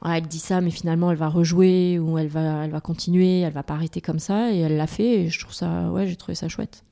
ah, 0.02 0.18
elle 0.18 0.28
dit 0.28 0.40
ça, 0.40 0.62
mais 0.62 0.72
finalement 0.72 1.12
elle 1.12 1.18
va 1.18 1.28
rejouer 1.28 2.00
ou 2.00 2.18
elle 2.18 2.28
va, 2.28 2.64
elle 2.64 2.72
va 2.72 2.80
continuer, 2.80 3.42
elle 3.42 3.54
va 3.54 3.64
pas 3.64 3.74
arrêter 3.74 4.00
comme 4.00 4.20
ça, 4.20 4.52
et 4.52 4.60
elle 4.60 4.78
l'a 4.78 4.88
fait. 4.88 5.24
Et 5.24 5.30
je 5.30 5.40
trouve 5.40 5.54
ça, 5.54 5.92
ouais, 5.92 6.08
j'ai 6.08 6.16
trouvé 6.16 6.36
ça 6.36 6.48
chouette. 6.48 6.84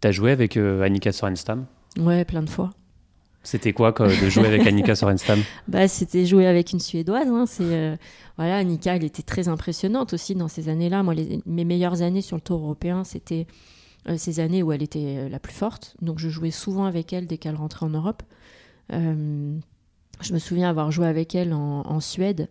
T'as 0.00 0.10
joué 0.10 0.30
avec 0.30 0.56
euh, 0.56 0.82
Annika 0.82 1.12
Sorenstam 1.12 1.64
Ouais, 1.98 2.24
plein 2.24 2.42
de 2.42 2.50
fois. 2.50 2.70
C'était 3.44 3.72
quoi 3.72 3.92
de 3.92 4.28
jouer 4.28 4.46
avec 4.46 4.66
Annika 4.66 4.96
Sorenstam 4.96 5.40
bah, 5.68 5.86
c'était 5.86 6.26
jouer 6.26 6.46
avec 6.46 6.72
une 6.72 6.80
suédoise. 6.80 7.28
Hein, 7.28 7.44
euh, 7.60 7.96
voilà, 8.36 8.56
Annika, 8.56 8.96
elle 8.96 9.04
était 9.04 9.22
très 9.22 9.48
impressionnante 9.48 10.14
aussi 10.14 10.34
dans 10.34 10.48
ces 10.48 10.68
années-là. 10.68 11.02
Moi, 11.02 11.14
mes 11.46 11.64
meilleures 11.64 12.02
années 12.02 12.22
sur 12.22 12.36
le 12.36 12.42
Tour 12.42 12.60
européen, 12.60 13.04
c'était 13.04 13.46
euh, 14.08 14.16
ces 14.16 14.40
années 14.40 14.62
où 14.62 14.72
elle 14.72 14.82
était 14.82 15.28
la 15.28 15.38
plus 15.38 15.54
forte. 15.54 15.94
Donc, 16.02 16.18
je 16.18 16.28
jouais 16.28 16.50
souvent 16.50 16.86
avec 16.86 17.12
elle 17.12 17.26
dès 17.26 17.38
qu'elle 17.38 17.56
rentrait 17.56 17.86
en 17.86 17.90
Europe. 17.90 18.22
Je 20.20 20.32
me 20.32 20.38
souviens 20.38 20.68
avoir 20.68 20.90
joué 20.90 21.06
avec 21.06 21.34
elle 21.34 21.52
en, 21.52 22.00
Suède. 22.00 22.48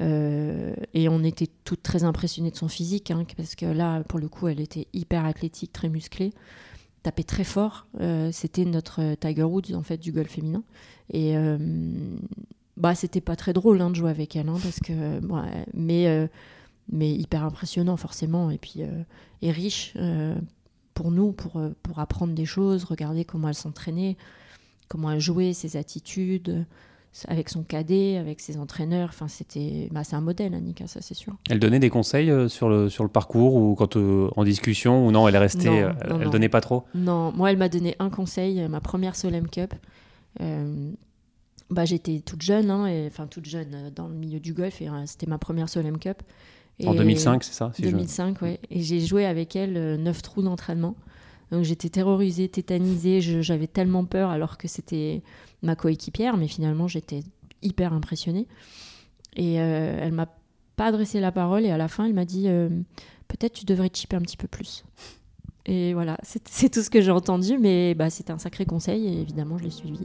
Euh, 0.00 0.74
et 0.94 1.08
on 1.08 1.24
était 1.24 1.48
toutes 1.64 1.82
très 1.82 2.04
impressionnées 2.04 2.50
de 2.50 2.56
son 2.56 2.68
physique, 2.68 3.10
hein, 3.10 3.24
parce 3.36 3.54
que 3.54 3.66
là, 3.66 4.02
pour 4.04 4.18
le 4.18 4.28
coup, 4.28 4.48
elle 4.48 4.60
était 4.60 4.86
hyper 4.92 5.24
athlétique, 5.24 5.72
très 5.72 5.88
musclée, 5.88 6.32
tapait 7.02 7.22
très 7.22 7.44
fort. 7.44 7.86
Euh, 8.00 8.30
c'était 8.32 8.64
notre 8.64 9.14
Tiger 9.14 9.44
Woods, 9.44 9.74
en 9.74 9.82
fait, 9.82 9.98
du 9.98 10.12
golf 10.12 10.30
féminin. 10.30 10.62
Et 11.10 11.36
euh, 11.36 11.58
bah, 12.76 12.94
c'était 12.94 13.20
pas 13.20 13.36
très 13.36 13.52
drôle 13.52 13.80
hein, 13.80 13.90
de 13.90 13.96
jouer 13.96 14.10
avec 14.10 14.36
elle, 14.36 14.48
hein, 14.48 14.58
parce 14.62 14.80
que, 14.80 15.20
mais, 15.74 16.28
mais 16.90 17.12
hyper 17.12 17.44
impressionnant, 17.44 17.96
forcément, 17.96 18.50
et 18.50 18.58
puis 18.58 18.82
et 19.42 19.50
riche 19.50 19.94
pour 20.94 21.10
nous, 21.10 21.32
pour, 21.32 21.60
pour 21.82 21.98
apprendre 21.98 22.34
des 22.34 22.44
choses, 22.44 22.84
regarder 22.84 23.24
comment 23.24 23.48
elle 23.48 23.54
s'entraînait, 23.54 24.16
comment 24.88 25.10
elle 25.10 25.20
jouait, 25.20 25.52
ses 25.52 25.76
attitudes 25.76 26.66
avec 27.26 27.48
son 27.48 27.62
cadet, 27.62 28.16
avec 28.16 28.40
ses 28.40 28.58
entraîneurs. 28.58 29.08
Enfin, 29.08 29.28
c'était, 29.28 29.88
bah, 29.90 30.04
c'est 30.04 30.16
un 30.16 30.20
modèle, 30.20 30.54
Annika, 30.54 30.86
ça 30.86 31.00
c'est 31.00 31.14
sûr. 31.14 31.34
Elle 31.48 31.58
donnait 31.58 31.78
des 31.78 31.90
conseils 31.90 32.30
euh, 32.30 32.48
sur 32.48 32.68
le 32.68 32.88
sur 32.88 33.04
le 33.04 33.10
parcours 33.10 33.54
ou 33.54 33.74
quand 33.74 33.96
euh, 33.96 34.28
en 34.36 34.44
discussion 34.44 35.06
ou 35.06 35.10
non, 35.10 35.26
elle 35.26 35.34
est 35.34 35.38
restée, 35.38 35.68
euh, 35.68 35.92
elle, 36.20 36.30
donnait 36.30 36.48
pas 36.48 36.60
trop? 36.60 36.84
Non, 36.94 37.32
moi 37.32 37.50
elle 37.50 37.56
m'a 37.56 37.68
donné 37.68 37.96
un 37.98 38.10
conseil, 38.10 38.66
ma 38.68 38.80
première 38.80 39.16
Solem 39.16 39.48
Cup. 39.48 39.74
bah, 41.70 41.84
j'étais 41.84 42.20
toute 42.20 42.42
jeune, 42.42 42.70
hein, 42.70 43.06
enfin 43.06 43.26
toute 43.26 43.46
jeune 43.46 43.90
dans 43.94 44.08
le 44.08 44.14
milieu 44.14 44.40
du 44.40 44.52
golf 44.52 44.80
et 44.80 44.88
c'était 45.06 45.26
ma 45.26 45.38
première 45.38 45.68
Solem 45.68 45.98
Cup. 45.98 46.22
en 46.84 46.94
2005, 46.94 47.42
c'est 47.42 47.54
ça 47.54 47.72
2005, 47.78 48.42
oui. 48.42 48.58
Et 48.70 48.82
j'ai 48.82 49.00
joué 49.00 49.26
avec 49.26 49.56
elle 49.56 50.00
neuf 50.00 50.22
trous 50.22 50.42
d'entraînement. 50.42 50.94
Donc 51.50 51.64
j'étais 51.64 51.88
terrorisée, 51.88 52.48
tétanisée, 52.48 53.20
j'avais 53.20 53.66
tellement 53.66 54.04
peur 54.04 54.28
alors 54.28 54.58
que 54.58 54.68
c'était 54.68 55.22
ma 55.62 55.76
coéquipière, 55.76 56.36
mais 56.36 56.48
finalement 56.48 56.88
j'étais 56.88 57.20
hyper 57.62 57.92
impressionnée. 57.92 58.46
Et 59.36 59.60
euh, 59.60 59.98
elle 60.00 60.12
m'a 60.12 60.26
pas 60.76 60.86
adressé 60.86 61.20
la 61.20 61.32
parole 61.32 61.64
et 61.64 61.70
à 61.70 61.76
la 61.76 61.88
fin 61.88 62.04
elle 62.06 62.14
m'a 62.14 62.24
dit 62.24 62.48
euh, 62.48 62.68
peut-être 63.28 63.54
tu 63.54 63.64
devrais 63.64 63.90
chipper 63.92 64.16
un 64.16 64.22
petit 64.22 64.36
peu 64.36 64.48
plus. 64.48 64.84
Et 65.66 65.92
voilà, 65.92 66.16
c'est 66.22 66.70
tout 66.70 66.80
ce 66.80 66.88
que 66.88 67.02
j'ai 67.02 67.10
entendu, 67.10 67.58
mais 67.58 67.94
bah, 67.94 68.08
c'était 68.08 68.32
un 68.32 68.38
sacré 68.38 68.64
conseil 68.64 69.06
et 69.06 69.20
évidemment 69.20 69.58
je 69.58 69.64
l'ai 69.64 69.70
suivi. 69.70 69.98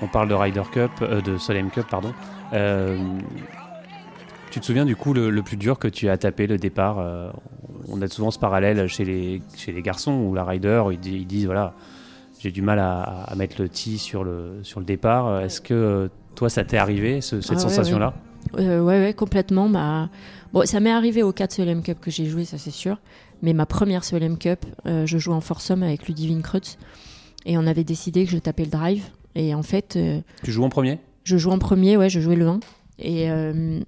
On 0.00 0.06
parle 0.06 0.28
de 0.28 0.34
Ryder 0.34 0.62
Cup, 0.70 0.90
euh, 1.02 1.20
de 1.20 1.38
Solheim 1.38 1.70
Cup, 1.70 1.86
pardon. 1.90 2.12
Euh, 2.52 2.98
tu 4.50 4.60
te 4.60 4.64
souviens 4.64 4.84
du 4.84 4.96
coup 4.96 5.12
le, 5.12 5.42
plus 5.42 5.56
dur 5.56 5.78
que 5.78 5.88
tu 5.88 6.08
as 6.08 6.16
tapé 6.16 6.46
le 6.46 6.56
départ 6.56 6.98
euh, 6.98 7.30
On 7.88 8.00
a 8.00 8.08
souvent 8.08 8.30
ce 8.30 8.38
parallèle 8.38 8.86
chez 8.86 9.04
les, 9.04 9.42
chez 9.56 9.72
les 9.72 9.82
garçons 9.82 10.12
où 10.12 10.34
la 10.34 10.44
rider, 10.44 10.82
ils, 10.92 11.26
disent 11.26 11.46
voilà, 11.46 11.74
j'ai 12.40 12.50
du 12.50 12.62
mal 12.62 12.78
à, 12.78 13.32
mettre 13.36 13.60
le 13.60 13.68
tee 13.68 13.98
sur 13.98 14.24
le, 14.24 14.60
sur 14.62 14.80
le 14.80 14.86
départ. 14.86 15.40
Est-ce 15.40 15.60
que 15.60 16.10
toi 16.34 16.48
ça 16.48 16.64
t'est 16.64 16.78
arrivé 16.78 17.20
cette 17.20 17.44
ah 17.50 17.58
sensation-là? 17.58 18.14
ouais, 18.56 18.78
ouais. 18.78 19.14
complètement. 19.14 19.68
Bah, 19.68 20.08
bon, 20.52 20.64
ça 20.64 20.80
m'est 20.80 20.92
arrivé 20.92 21.22
au 21.22 21.32
4 21.32 21.52
Solheim 21.52 21.82
Cup 21.82 21.98
que 22.00 22.10
j'ai 22.10 22.24
joué, 22.26 22.44
ça 22.44 22.56
c'est 22.56 22.70
sûr. 22.70 22.98
Mais 23.42 23.52
ma 23.52 23.66
première 23.66 24.02
Solheim 24.04 24.38
Cup, 24.38 24.64
je 24.86 25.18
jouais 25.18 25.34
en 25.34 25.42
foursome 25.42 25.82
avec 25.82 26.08
Ludivine 26.08 26.42
Kreutz 26.42 26.78
et 27.44 27.58
on 27.58 27.66
avait 27.66 27.84
décidé 27.84 28.24
que 28.24 28.30
je 28.30 28.38
tapais 28.38 28.64
le 28.64 28.70
drive 28.70 29.04
et 29.38 29.54
en 29.54 29.62
fait. 29.62 29.96
Euh, 29.96 30.20
tu 30.42 30.52
joues 30.52 30.64
en 30.64 30.68
premier? 30.68 30.98
Je 31.22 31.38
joue 31.38 31.50
en 31.50 31.58
premier, 31.58 31.96
ouais, 31.96 32.10
je 32.10 32.20
jouais 32.20 32.36
le 32.36 32.48
1. 32.48 32.60
Et, 32.98 33.30
euh, 33.30 33.80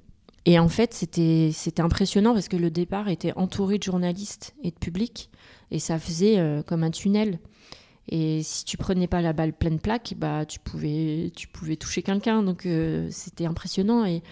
et 0.47 0.59
en 0.59 0.69
fait, 0.69 0.95
c'était 0.95 1.81
impressionnant 1.81 2.33
parce 2.33 2.49
que 2.49 2.57
le 2.57 2.71
départ 2.71 3.09
était 3.09 3.33
entouré 3.35 3.79
de 3.79 3.83
journalistes 3.83 4.55
et 4.63 4.71
de 4.71 4.77
public. 4.77 5.29
Et 5.73 5.81
ça 5.81 5.99
faisait 5.99 6.39
euh, 6.39 6.63
comme 6.63 6.85
un 6.85 6.91
tunnel. 6.91 7.41
Et 8.09 8.43
si 8.45 8.65
tu 8.65 8.77
prenais 8.77 9.09
pas 9.09 9.23
la 9.23 9.33
balle 9.33 9.53
pleine 9.53 9.81
plaque, 9.81 10.15
bah, 10.17 10.45
tu, 10.47 10.61
pouvais, 10.61 11.33
tu 11.35 11.49
pouvais 11.49 11.77
toucher 11.77 12.03
quelqu'un. 12.03 12.43
Donc 12.43 12.67
c'était 13.11 13.47
impressionnant. 13.47 14.05
Et 14.05 14.23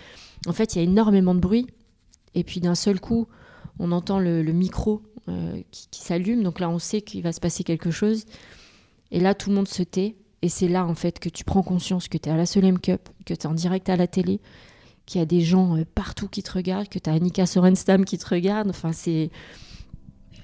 en 0.46 0.52
fait, 0.52 0.74
il 0.74 0.78
y 0.78 0.80
a 0.80 0.84
énormément 0.84 1.34
de 1.34 1.40
bruit. 1.40 1.66
Et 2.34 2.44
puis 2.44 2.60
d'un 2.60 2.74
seul 2.74 3.00
coup, 3.00 3.26
on 3.78 3.90
entend 3.92 4.18
le, 4.18 4.42
micro 4.52 5.02
qui, 5.70 5.88
qui 5.90 6.00
s'allume. 6.00 6.42
Donc 6.42 6.60
là, 6.60 6.68
on 6.70 6.78
sait 6.78 7.02
qu'il 7.02 7.22
va 7.22 7.32
se 7.32 7.40
passer 7.40 7.64
quelque 7.64 7.90
chose. 7.90 8.24
Et 9.10 9.20
là, 9.20 9.34
tout 9.34 9.50
le 9.50 9.56
monde 9.56 9.68
se 9.68 9.82
tait. 9.82 10.16
Et 10.42 10.48
c'est 10.48 10.68
là, 10.68 10.86
en 10.86 10.94
fait, 10.94 11.18
que 11.18 11.28
tu 11.28 11.44
prends 11.44 11.62
conscience 11.62 12.08
que 12.08 12.18
tu 12.18 12.28
es 12.28 12.32
à 12.32 12.36
la 12.36 12.46
Solheim 12.46 12.78
Cup, 12.78 13.08
que 13.26 13.34
tu 13.34 13.40
es 13.40 13.46
en 13.46 13.54
direct 13.54 13.88
à 13.88 13.96
la 13.96 14.06
télé, 14.06 14.40
qu'il 15.06 15.20
y 15.20 15.22
a 15.22 15.26
des 15.26 15.40
gens 15.40 15.76
euh, 15.76 15.84
partout 15.94 16.28
qui 16.28 16.42
te 16.42 16.52
regardent, 16.52 16.88
que 16.88 16.98
tu 16.98 17.10
as 17.10 17.12
Annika 17.12 17.46
Sorenstam 17.46 18.04
qui 18.04 18.18
te 18.18 18.28
regarde. 18.28 18.68
Enfin, 18.70 18.92
c'est. 18.92 19.30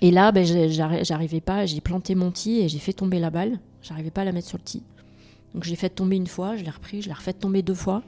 Et 0.01 0.11
là, 0.11 0.33
ben, 0.33 0.45
j'arrivais 0.45 1.41
pas, 1.41 1.67
j'ai 1.67 1.81
planté 1.81 2.15
mon 2.15 2.31
tee 2.31 2.61
et 2.61 2.69
j'ai 2.69 2.79
fait 2.79 2.93
tomber 2.93 3.21
la 3.21 3.31
balle. 3.31 3.61
J'arrivais 3.83 4.11
pas 4.11 4.23
à 4.23 4.25
la 4.25 4.33
mettre 4.33 4.49
sur 4.49 4.59
le 4.59 4.65
tee. 4.65 4.83
Donc 5.55 5.63
j'ai 5.63 5.77
fait 5.77 5.89
tomber 5.89 6.17
une 6.17 6.27
fois, 6.27 6.57
je 6.57 6.65
l'ai 6.65 6.71
repris, 6.71 7.01
je 7.01 7.07
l'ai 7.07 7.15
refait 7.15 7.33
tomber 7.33 7.63
deux 7.63 7.75
fois. 7.75 8.03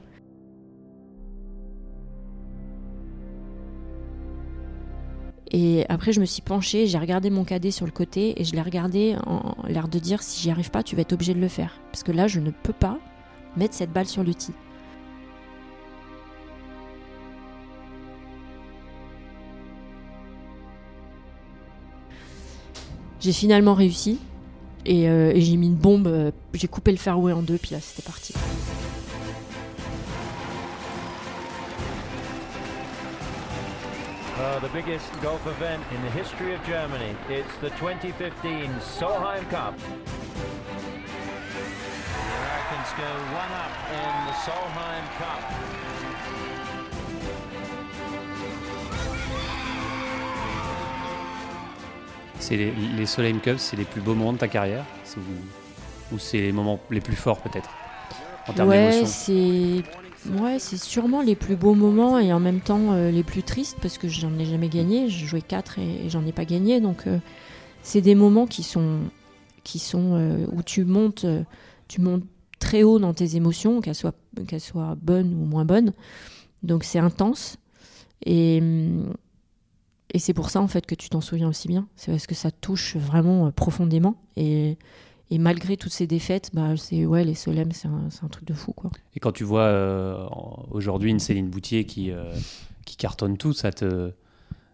Et 5.51 5.85
après, 5.87 6.11
je 6.11 6.19
me 6.19 6.25
suis 6.25 6.41
penchée, 6.41 6.87
j'ai 6.87 6.97
regardé 6.97 7.29
mon 7.29 7.43
cadet 7.43 7.71
sur 7.71 7.85
le 7.85 7.91
côté 7.91 8.39
et 8.39 8.43
je 8.43 8.53
l'ai 8.53 8.61
regardé 8.61 9.15
en 9.25 9.55
l'air 9.67 9.87
de 9.87 9.99
dire 9.99 10.21
si 10.21 10.41
j'y 10.41 10.51
arrive 10.51 10.71
pas, 10.71 10.83
tu 10.83 10.95
vas 10.95 11.01
être 11.01 11.13
obligé 11.13 11.33
de 11.33 11.39
le 11.39 11.47
faire. 11.47 11.79
Parce 11.91 12.03
que 12.03 12.11
là, 12.11 12.27
je 12.27 12.39
ne 12.39 12.51
peux 12.51 12.73
pas 12.73 12.99
mettre 13.55 13.73
cette 13.73 13.91
balle 13.91 14.07
sur 14.07 14.23
tee. 14.23 14.53
J'ai 23.19 23.33
finalement 23.33 23.73
réussi 23.73 24.19
et, 24.85 25.09
euh, 25.09 25.31
et 25.33 25.41
j'ai 25.41 25.57
mis 25.57 25.67
une 25.67 25.75
bombe, 25.75 26.07
euh, 26.07 26.31
j'ai 26.53 26.67
coupé 26.67 26.91
le 26.91 26.97
fairway 26.97 27.33
en 27.33 27.41
deux, 27.41 27.57
puis 27.57 27.71
là 27.71 27.79
c'était 27.81 28.03
parti. 28.03 28.33
Uh, 34.39 34.59
the 34.59 34.69
biggest 34.69 35.11
golf 35.23 35.43
event 35.47 35.83
in 35.95 36.01
the 36.03 36.11
history 36.11 36.53
of 36.53 36.63
Germany. 36.63 37.15
It's 37.27 37.55
the 37.59 37.71
2015 37.71 38.69
Solheim 38.79 39.49
Cup. 39.49 39.75
The 39.79 39.85
Americans 42.37 42.93
go 42.97 43.09
one 43.33 43.51
up 43.57 43.73
in 43.89 44.13
the 44.27 44.33
Solheim 44.45 45.05
Cup. 45.17 45.41
C'est 52.39 52.57
les, 52.57 52.71
les 52.71 53.05
Solheim 53.07 53.39
Cups, 53.39 53.57
c'est 53.57 53.75
les 53.75 53.85
plus 53.85 54.01
beaux 54.01 54.13
moments 54.13 54.33
de 54.33 54.37
ta 54.37 54.47
carrière? 54.47 54.85
Ou, 56.11 56.19
c'est 56.19 56.37
les 56.37 56.51
moments 56.51 56.79
les 56.91 57.01
plus 57.01 57.15
forts 57.15 57.41
peut-être? 57.41 57.71
En 58.47 58.53
termes 58.53 58.69
ouais, 58.69 58.91
d'émotion 58.91 59.07
c'est 59.07 60.06
Ouais, 60.25 60.59
c'est 60.59 60.77
sûrement 60.77 61.21
les 61.21 61.35
plus 61.35 61.55
beaux 61.55 61.75
moments 61.75 62.19
et 62.19 62.33
en 62.33 62.39
même 62.39 62.59
temps 62.59 62.91
euh, 62.91 63.11
les 63.11 63.23
plus 63.23 63.43
tristes 63.43 63.77
parce 63.81 63.97
que 63.97 64.07
j'en 64.07 64.37
ai 64.39 64.45
jamais 64.45 64.67
gagné. 64.67 65.09
J'ai 65.09 65.25
joué 65.25 65.41
4 65.41 65.79
et, 65.79 66.09
j'en 66.09 66.25
ai 66.25 66.31
pas 66.31 66.45
gagné. 66.45 66.81
Donc 66.81 67.07
euh, 67.07 67.19
c'est 67.81 68.01
des 68.01 68.15
moments 68.15 68.47
qui 68.47 68.63
sont, 68.63 68.99
qui 69.63 69.79
sont 69.79 70.15
euh, 70.15 70.45
où 70.51 70.63
tu 70.63 70.83
montes, 70.83 71.25
tu 71.87 72.01
montes 72.01 72.23
très 72.59 72.83
haut 72.83 72.99
dans 72.99 73.13
tes 73.13 73.35
émotions, 73.35 73.79
qu'elles 73.79 73.95
soient, 73.95 74.15
qu'elles 74.47 74.61
soient 74.61 74.95
bonnes 75.01 75.33
ou 75.33 75.45
moins 75.45 75.65
bonnes. 75.65 75.93
Donc 76.63 76.83
c'est 76.83 76.99
intense 76.99 77.57
et, 78.25 78.61
et 80.11 80.19
c'est 80.19 80.33
pour 80.33 80.49
ça 80.49 80.59
en 80.59 80.67
fait 80.67 80.85
que 80.87 80.95
tu 80.95 81.09
t'en 81.09 81.21
souviens 81.21 81.47
aussi 81.47 81.67
bien. 81.67 81.87
C'est 81.95 82.11
parce 82.11 82.27
que 82.27 82.35
ça 82.35 82.51
touche 82.51 82.97
vraiment 82.97 83.51
profondément 83.51 84.15
et 84.35 84.77
et 85.29 85.37
malgré 85.39 85.75
toutes 85.75 85.91
ces 85.91 86.07
défaites, 86.07 86.51
bah, 86.53 86.77
c'est 86.77 87.05
ouais, 87.05 87.25
les 87.25 87.35
Solem, 87.35 87.71
c'est 87.73 87.87
un, 87.87 88.27
truc 88.29 88.45
de 88.45 88.53
fou. 88.53 88.71
Quoi. 88.71 88.91
Et 89.15 89.19
quand 89.19 89.33
tu 89.33 89.43
vois 89.43 89.63
euh, 89.63 90.25
aujourd'hui 90.71 91.11
une 91.11 91.19
Céline 91.19 91.49
Boutier 91.49 91.83
qui, 91.83 92.11
euh, 92.11 92.31
qui 92.85 92.95
cartonne 92.95 93.37
tout, 93.37 93.51
ça 93.51 93.71
te. 93.71 94.11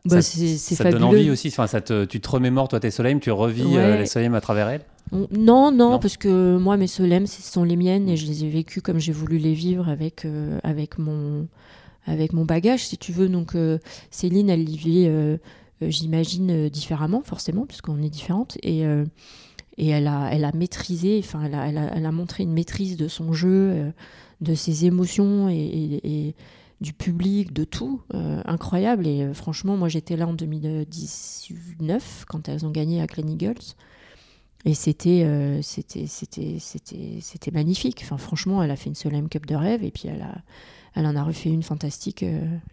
Bah, 0.06 0.22
ça 0.22 0.84
te 0.84 0.92
donne 0.92 1.04
envie 1.04 1.32
aussi. 1.32 1.48
Enfin, 1.48 1.66
ça 1.66 1.82
te, 1.82 2.06
tu 2.06 2.20
te 2.20 2.30
remémores, 2.30 2.68
toi, 2.68 2.80
tes 2.80 2.92
Solem, 2.92 3.20
tu 3.20 3.32
revis 3.32 3.78
euh, 3.78 3.98
les 3.98 4.06
Solem 4.06 4.36
à 4.36 4.42
travers 4.42 4.68
elle? 4.68 4.82
Non, 5.32 5.72
non, 5.72 5.98
parce 5.98 6.18
que 6.18 6.58
moi, 6.58 6.78
mes 6.78 6.88
Solem, 6.88 7.26
ce 7.26 7.42
sont 7.42 7.64
les 7.64 7.76
miennes 7.76 8.10
et 8.10 8.18
je 8.18 8.28
les 8.28 8.44
ai 8.44 8.50
vécues 8.50 8.82
comme 8.82 9.00
j'ai 9.00 9.12
voulu 9.12 9.38
les 9.38 9.54
vivre 9.54 9.90
avec, 9.90 10.28
avec, 10.64 10.98
mon, 10.98 11.48
avec 12.06 12.34
mon 12.34 12.46
bagage, 12.46 12.86
si 12.86 12.98
tu 12.98 13.12
veux. 13.12 13.30
Donc, 13.30 13.56
Céline, 14.12 14.50
elle 14.50 14.66
les 14.66 14.76
vit, 14.76 15.10
j'imagine, 15.82 16.70
différemment, 16.70 17.22
forcément, 17.24 17.66
puisqu'on 17.66 18.02
est 18.02 18.10
différentes. 18.10 18.58
Et 18.62 18.84
et 19.78 19.90
elle 19.90 20.08
a, 20.08 20.30
elle 20.32 20.46
a 20.46 20.52
maîtrisé, 20.52 21.20
enfin, 21.20 21.44
elle 21.44 21.56
a, 21.56 21.68
elle, 21.68 22.06
a, 22.06 22.12
montré 22.12 22.44
une 22.44 22.54
maîtrise 22.54 22.96
de 22.98 23.08
son 23.08 23.34
jeu, 23.34 23.72
euh, 23.72 23.92
de 24.42 24.54
ses 24.54 24.86
émotions 24.86 25.50
et, 25.50 26.36
du 26.82 26.92
public, 26.92 27.54
de 27.54 27.64
tout, 27.64 28.02
euh, 28.14 28.42
incroyable. 28.46 29.08
Et 29.08 29.22
euh, 29.24 29.34
franchement, 29.34 29.78
moi 29.78 29.88
j'étais 29.88 30.18
là 30.18 30.28
en 30.28 30.34
2019 30.34 32.26
quand 32.28 32.50
elles 32.50 32.66
ont 32.66 32.72
gagné 32.72 33.02
à 33.02 33.08
Glen 33.08 33.30
Eagles. 33.30 33.76
Et 34.66 34.74
c'était, 34.76 35.60
c'était, 35.62 36.08
c'était, 36.08 36.56
c'était, 36.58 37.18
c'était 37.20 37.52
magnifique. 37.52 38.00
Enfin, 38.04 38.18
franchement, 38.18 38.64
elle 38.64 38.72
a 38.72 38.78
fait 38.78 38.90
une 38.90 38.96
seule 38.96 39.28
Cup 39.28 39.46
de 39.46 39.56
rêve 39.56 39.84
et 39.84 39.92
puis 39.92 40.08
elle, 40.08 40.22
a, 40.22 40.38
elle 40.96 41.06
en 41.06 41.18
a 41.18 41.24
refait 41.24 41.50
une 41.50 41.64
fantastique 41.64 42.24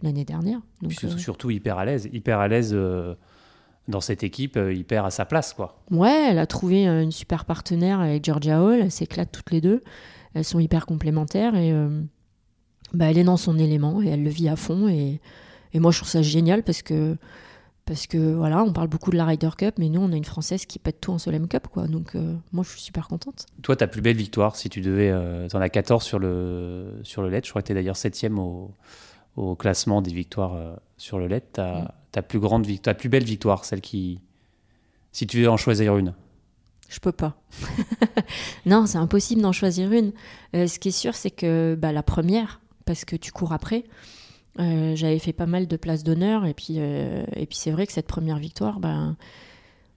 l'année 0.01 0.23
dernière. 0.23 0.61
Donc, 0.81 0.93
surtout 0.93 1.51
hyper 1.51 1.77
à 1.77 1.83
l'aise, 1.83 2.07
hyper 2.13 2.39
à 2.39 2.47
l'aise 2.47 2.73
dans 3.91 4.01
cette 4.01 4.23
équipe, 4.23 4.57
euh, 4.57 4.73
il 4.73 4.85
perd 4.85 5.05
à 5.05 5.11
sa 5.11 5.25
place. 5.25 5.53
quoi. 5.53 5.77
Ouais, 5.91 6.29
elle 6.29 6.39
a 6.39 6.47
trouvé 6.47 6.87
euh, 6.87 7.03
une 7.03 7.11
super 7.11 7.45
partenaire 7.45 7.99
avec 7.99 8.25
Georgia 8.25 8.63
Hall, 8.63 8.79
elles 8.81 8.91
s'éclatent 8.91 9.31
toutes 9.31 9.51
les 9.51 9.61
deux, 9.61 9.83
elles 10.33 10.45
sont 10.45 10.59
hyper 10.59 10.85
complémentaires 10.85 11.55
et 11.55 11.71
euh, 11.71 12.01
bah, 12.93 13.05
elle 13.11 13.17
est 13.17 13.23
dans 13.23 13.37
son 13.37 13.59
élément 13.59 14.01
et 14.01 14.07
elle 14.07 14.23
le 14.23 14.29
vit 14.29 14.49
à 14.49 14.55
fond. 14.55 14.87
Et, 14.87 15.21
et, 15.73 15.79
moi, 15.79 15.91
je 15.91 15.99
trouve 15.99 16.09
ça 16.09 16.21
génial 16.21 16.63
parce 16.63 16.81
que, 16.81 17.17
parce 17.85 18.07
que 18.07 18.33
voilà, 18.33 18.63
on 18.63 18.73
parle 18.73 18.87
beaucoup 18.87 19.11
de 19.11 19.17
la 19.17 19.25
Ryder 19.25 19.49
Cup, 19.57 19.75
mais 19.77 19.89
nous, 19.89 20.01
on 20.01 20.11
a 20.11 20.15
une 20.15 20.25
Française 20.25 20.65
qui 20.65 20.79
pète 20.79 20.99
tout 20.99 21.11
en 21.11 21.17
Solheim 21.17 21.47
Cup. 21.47 21.67
quoi. 21.67 21.87
Donc, 21.87 22.15
moi, 22.51 22.63
je 22.63 22.69
suis 22.69 22.81
super 22.81 23.07
contente. 23.07 23.45
Toi, 23.61 23.75
ta 23.75 23.87
plus 23.87 24.01
belle 24.01 24.17
victoire, 24.17 24.55
si 24.55 24.69
tu 24.69 24.81
devais. 24.81 25.13
tu 25.49 25.55
en 25.55 25.61
as 25.61 25.69
14 25.69 26.03
sur 26.03 26.19
le, 26.19 26.99
sur 27.03 27.21
le 27.21 27.29
LED, 27.29 27.45
je 27.45 27.49
crois 27.49 27.61
que 27.61 27.67
tu 27.67 27.73
es 27.73 27.75
d'ailleurs 27.75 27.97
7 27.97 28.31
au, 28.37 28.71
au 29.35 29.55
classement 29.55 30.01
des 30.01 30.13
victoires 30.13 30.57
sur 30.97 31.19
le 31.19 31.27
LED. 31.27 31.43
Tu 31.53 31.61
as, 31.61 31.93
ta 32.11 32.21
plus 32.21 32.39
grande 32.39 32.65
victoire, 32.65 32.95
ta 32.95 32.99
plus 32.99 33.09
belle 33.09 33.23
victoire, 33.23 33.65
celle 33.65 33.81
qui, 33.81 34.19
si 35.11 35.27
tu 35.27 35.41
veux 35.41 35.49
en 35.49 35.57
choisir 35.57 35.97
une 35.97 36.13
Je 36.89 36.99
peux 36.99 37.11
pas. 37.11 37.41
non, 38.65 38.85
c'est 38.85 38.97
impossible 38.97 39.41
d'en 39.41 39.51
choisir 39.51 39.91
une. 39.91 40.11
Euh, 40.55 40.67
ce 40.67 40.79
qui 40.79 40.89
est 40.89 40.91
sûr, 40.91 41.15
c'est 41.15 41.31
que 41.31 41.77
bah, 41.79 41.91
la 41.91 42.03
première, 42.03 42.61
parce 42.85 43.05
que 43.05 43.15
tu 43.15 43.31
cours 43.31 43.53
après. 43.53 43.83
Euh, 44.59 44.95
j'avais 44.95 45.19
fait 45.19 45.33
pas 45.33 45.45
mal 45.45 45.67
de 45.67 45.77
places 45.77 46.03
d'honneur 46.03 46.45
et 46.45 46.53
puis 46.53 46.75
euh, 46.77 47.23
et 47.37 47.45
puis 47.45 47.57
c'est 47.57 47.71
vrai 47.71 47.87
que 47.87 47.93
cette 47.93 48.07
première 48.07 48.37
victoire, 48.37 48.81
ben 48.81 49.15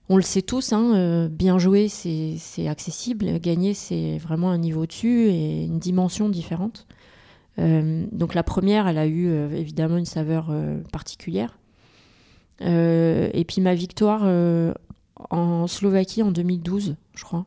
on 0.07 0.15
le 0.15 0.23
sait 0.23 0.43
tous, 0.43 0.71
hein, 0.71 1.27
bien 1.29 1.57
jouer, 1.57 1.89
c'est 1.89 2.67
accessible. 2.67 3.39
Gagner, 3.39 3.73
c'est 3.73 4.17
vraiment 4.19 4.51
un 4.51 4.59
niveau 4.59 4.83
au-dessus 4.83 5.29
et 5.29 5.65
une 5.65 5.79
dimension 5.79 6.29
différente. 6.29 6.85
donc 7.57 8.35
la 8.35 8.43
première, 8.43 8.87
elle 8.87 8.99
a 8.99 9.07
eu 9.07 9.27
évidemment 9.55 9.97
une 9.97 10.05
saveur 10.05 10.53
particulière. 10.91 11.57
Et 12.61 13.45
puis 13.47 13.61
ma 13.61 13.75
victoire 13.75 14.23
en 15.29 15.67
Slovaquie 15.67 16.23
en 16.23 16.31
2012, 16.31 16.95
je 17.15 17.23
crois. 17.23 17.45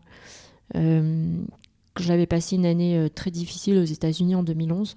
J'avais 0.75 2.27
passé 2.27 2.57
une 2.57 2.67
année 2.67 3.09
très 3.15 3.31
difficile 3.31 3.79
aux 3.79 3.85
États-Unis 3.85 4.35
en 4.35 4.43
2011. 4.43 4.97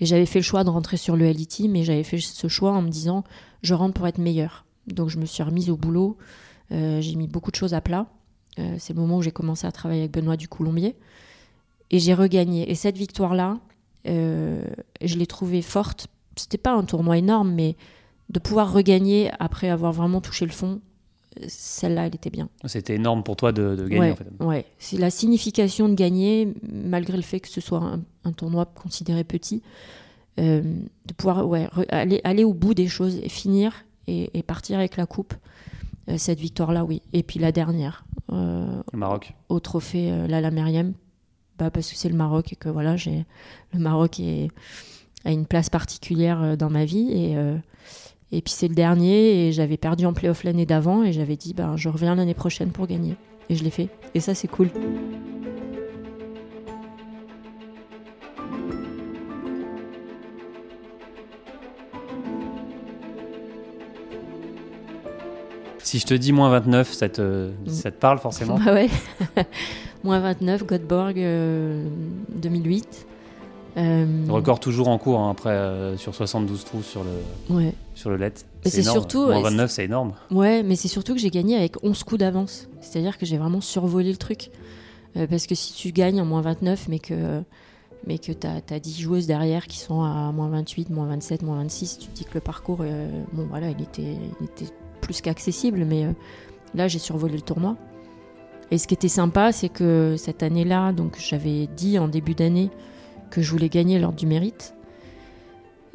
Et 0.00 0.06
j'avais 0.06 0.26
fait 0.26 0.40
le 0.40 0.44
choix 0.44 0.64
de 0.64 0.70
rentrer 0.70 0.96
sur 0.96 1.16
le 1.16 1.28
LIT, 1.30 1.68
mais 1.68 1.84
j'avais 1.84 2.04
fait 2.04 2.18
ce 2.18 2.48
choix 2.48 2.72
en 2.72 2.82
me 2.82 2.88
disant 2.88 3.24
je 3.62 3.74
rentre 3.74 3.94
pour 3.94 4.06
être 4.06 4.18
meilleur. 4.18 4.66
Donc 4.86 5.08
je 5.08 5.18
me 5.18 5.26
suis 5.26 5.42
remise 5.42 5.70
au 5.70 5.76
boulot, 5.76 6.16
euh, 6.72 7.00
j'ai 7.00 7.14
mis 7.16 7.28
beaucoup 7.28 7.50
de 7.50 7.56
choses 7.56 7.74
à 7.74 7.80
plat. 7.80 8.06
Euh, 8.58 8.76
c'est 8.78 8.94
le 8.94 9.00
moment 9.00 9.18
où 9.18 9.22
j'ai 9.22 9.32
commencé 9.32 9.66
à 9.66 9.72
travailler 9.72 10.02
avec 10.02 10.12
Benoît 10.12 10.36
du 10.36 10.48
Coulombier. 10.48 10.96
Et 11.90 11.98
j'ai 11.98 12.14
regagné. 12.14 12.70
Et 12.70 12.74
cette 12.74 12.96
victoire-là, 12.96 13.58
euh, 14.06 14.64
je 15.02 15.16
l'ai 15.16 15.26
trouvée 15.26 15.62
forte. 15.62 16.08
C'était 16.36 16.58
pas 16.58 16.72
un 16.72 16.84
tournoi 16.84 17.18
énorme, 17.18 17.52
mais 17.52 17.76
de 18.28 18.38
pouvoir 18.38 18.72
regagner 18.72 19.30
après 19.38 19.68
avoir 19.68 19.92
vraiment 19.92 20.20
touché 20.20 20.46
le 20.46 20.52
fond, 20.52 20.80
celle-là, 21.48 22.06
elle 22.06 22.14
était 22.14 22.30
bien. 22.30 22.48
C'était 22.64 22.94
énorme 22.94 23.22
pour 23.22 23.36
toi 23.36 23.52
de, 23.52 23.76
gagner. 23.76 23.98
Ouais, 23.98 24.10
en 24.12 24.16
fait. 24.16 24.26
ouais. 24.40 24.64
c'est 24.78 24.98
la 24.98 25.10
signification 25.10 25.88
de 25.88 25.94
gagner, 25.94 26.52
malgré 26.62 27.16
le 27.16 27.22
fait 27.22 27.40
que 27.40 27.48
ce 27.48 27.60
soit 27.60 27.98
un, 28.24 28.32
tournoi 28.32 28.66
considéré 28.66 29.24
petit, 29.24 29.62
euh, 30.38 30.62
de 31.06 31.14
pouvoir 31.14 31.46
ouais, 31.46 31.68
aller, 31.90 32.20
aller, 32.24 32.44
au 32.44 32.54
bout 32.54 32.74
des 32.74 32.88
choses 32.88 33.16
et 33.16 33.28
finir 33.28 33.84
et, 34.06 34.42
partir 34.42 34.78
avec 34.78 34.96
la 34.96 35.06
coupe. 35.06 35.34
Euh, 36.08 36.18
cette 36.18 36.38
victoire-là, 36.38 36.84
oui. 36.84 37.02
Et 37.12 37.22
puis 37.22 37.38
la 37.38 37.52
dernière. 37.52 38.04
Euh, 38.32 38.82
le 38.92 38.98
Maroc. 38.98 39.34
Au 39.48 39.60
trophée 39.60 40.10
Lala 40.28 40.50
Meriem. 40.50 40.94
Bah, 41.58 41.70
parce 41.70 41.90
que 41.90 41.96
c'est 41.96 42.08
le 42.08 42.16
Maroc 42.16 42.52
et 42.52 42.56
que 42.56 42.68
voilà, 42.68 42.96
j'ai 42.96 43.24
le 43.72 43.78
Maroc 43.78 44.20
est, 44.20 44.50
a 45.24 45.32
une 45.32 45.46
place 45.46 45.70
particulière 45.70 46.56
dans 46.56 46.68
ma 46.68 46.84
vie 46.84 47.10
et 47.12 47.34
et 48.32 48.42
puis 48.42 48.52
c'est 48.52 48.68
le 48.68 48.74
dernier 48.74 49.46
et 49.46 49.52
j'avais 49.52 49.76
perdu 49.76 50.04
en 50.04 50.12
playoff 50.12 50.42
l'année 50.42 50.66
d'avant 50.66 51.04
et 51.04 51.12
j'avais 51.12 51.36
dit 51.36 51.54
ben, 51.54 51.76
je 51.76 51.88
reviens 51.88 52.14
l'année 52.14 52.34
prochaine 52.34 52.70
pour 52.70 52.86
gagner. 52.86 53.16
Et 53.48 53.54
je 53.54 53.62
l'ai 53.62 53.70
fait. 53.70 53.88
Et 54.14 54.20
ça 54.20 54.34
c'est 54.34 54.48
cool. 54.48 54.70
Si 65.78 66.00
je 66.00 66.06
te 66.06 66.14
dis 66.14 66.32
moins 66.32 66.50
29, 66.50 66.92
ça 66.92 67.08
te, 67.08 67.50
mm. 67.50 67.68
ça 67.68 67.92
te 67.92 68.00
parle 68.00 68.18
forcément? 68.18 68.58
Bah 68.64 68.74
ouais. 68.74 68.88
moins 70.02 70.18
29, 70.18 70.66
Göteborg 70.66 71.14
2008. 71.14 73.06
Euh, 73.76 74.06
Record 74.28 74.58
toujours 74.58 74.88
en 74.88 74.96
cours, 74.96 75.20
hein, 75.20 75.30
après, 75.30 75.50
euh, 75.50 75.96
sur 75.98 76.14
72 76.14 76.64
trous 76.64 76.82
sur 76.82 77.04
le, 77.04 77.54
ouais. 77.54 77.74
sur 77.94 78.08
le 78.08 78.16
LED. 78.16 78.32
C'est 78.64 78.82
surtout. 78.82 79.26
29, 79.26 79.70
c'est 79.70 79.84
énorme. 79.84 80.14
Ouais, 80.30 80.62
mais 80.62 80.76
c'est 80.76 80.88
surtout 80.88 81.14
que 81.14 81.20
j'ai 81.20 81.30
gagné 81.30 81.56
avec 81.56 81.82
11 81.82 82.02
coups 82.04 82.20
d'avance. 82.20 82.68
C'est-à-dire 82.80 83.18
que 83.18 83.26
j'ai 83.26 83.36
vraiment 83.36 83.60
survolé 83.60 84.10
le 84.10 84.16
truc. 84.16 84.50
Euh, 85.16 85.26
parce 85.26 85.46
que 85.46 85.54
si 85.54 85.74
tu 85.74 85.92
gagnes 85.92 86.20
en 86.20 86.24
moins 86.24 86.40
29, 86.40 86.88
mais 86.88 86.98
que, 86.98 87.42
mais 88.06 88.18
que 88.18 88.32
tu 88.32 88.46
as, 88.46 88.80
10 88.80 89.00
joueuses 89.00 89.26
derrière 89.26 89.66
qui 89.66 89.78
sont 89.78 90.02
à 90.02 90.32
moins 90.32 90.48
28, 90.48 90.88
moins 90.90 91.06
27, 91.06 91.42
moins 91.42 91.56
26, 91.56 91.98
tu 91.98 92.08
te 92.08 92.16
dis 92.16 92.24
que 92.24 92.34
le 92.34 92.40
parcours, 92.40 92.78
bon, 93.32 93.46
voilà, 93.48 93.68
il 93.70 93.82
était, 93.82 94.16
il 94.40 94.44
était 94.46 94.72
plus 95.02 95.20
qu'accessible. 95.20 95.84
Mais 95.84 96.06
là, 96.74 96.88
j'ai 96.88 96.98
survolé 96.98 97.34
le 97.34 97.42
tournoi. 97.42 97.76
Et 98.70 98.78
ce 98.78 98.88
qui 98.88 98.94
était 98.94 99.08
sympa, 99.08 99.52
c'est 99.52 99.68
que 99.68 100.16
cette 100.16 100.42
année-là, 100.42 100.92
donc 100.92 101.16
j'avais 101.18 101.68
dit 101.76 101.98
en 101.98 102.08
début 102.08 102.34
d'année 102.34 102.70
que 103.30 103.42
je 103.42 103.50
voulais 103.50 103.68
gagner 103.68 103.98
lors 103.98 104.12
du 104.12 104.26
mérite. 104.26 104.74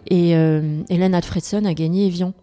Et 0.09 0.35
euh, 0.35 0.81
Hélène 0.89 1.13
Alfredson 1.13 1.65
a 1.65 1.73
gagné 1.73 2.07
Evian. 2.07 2.33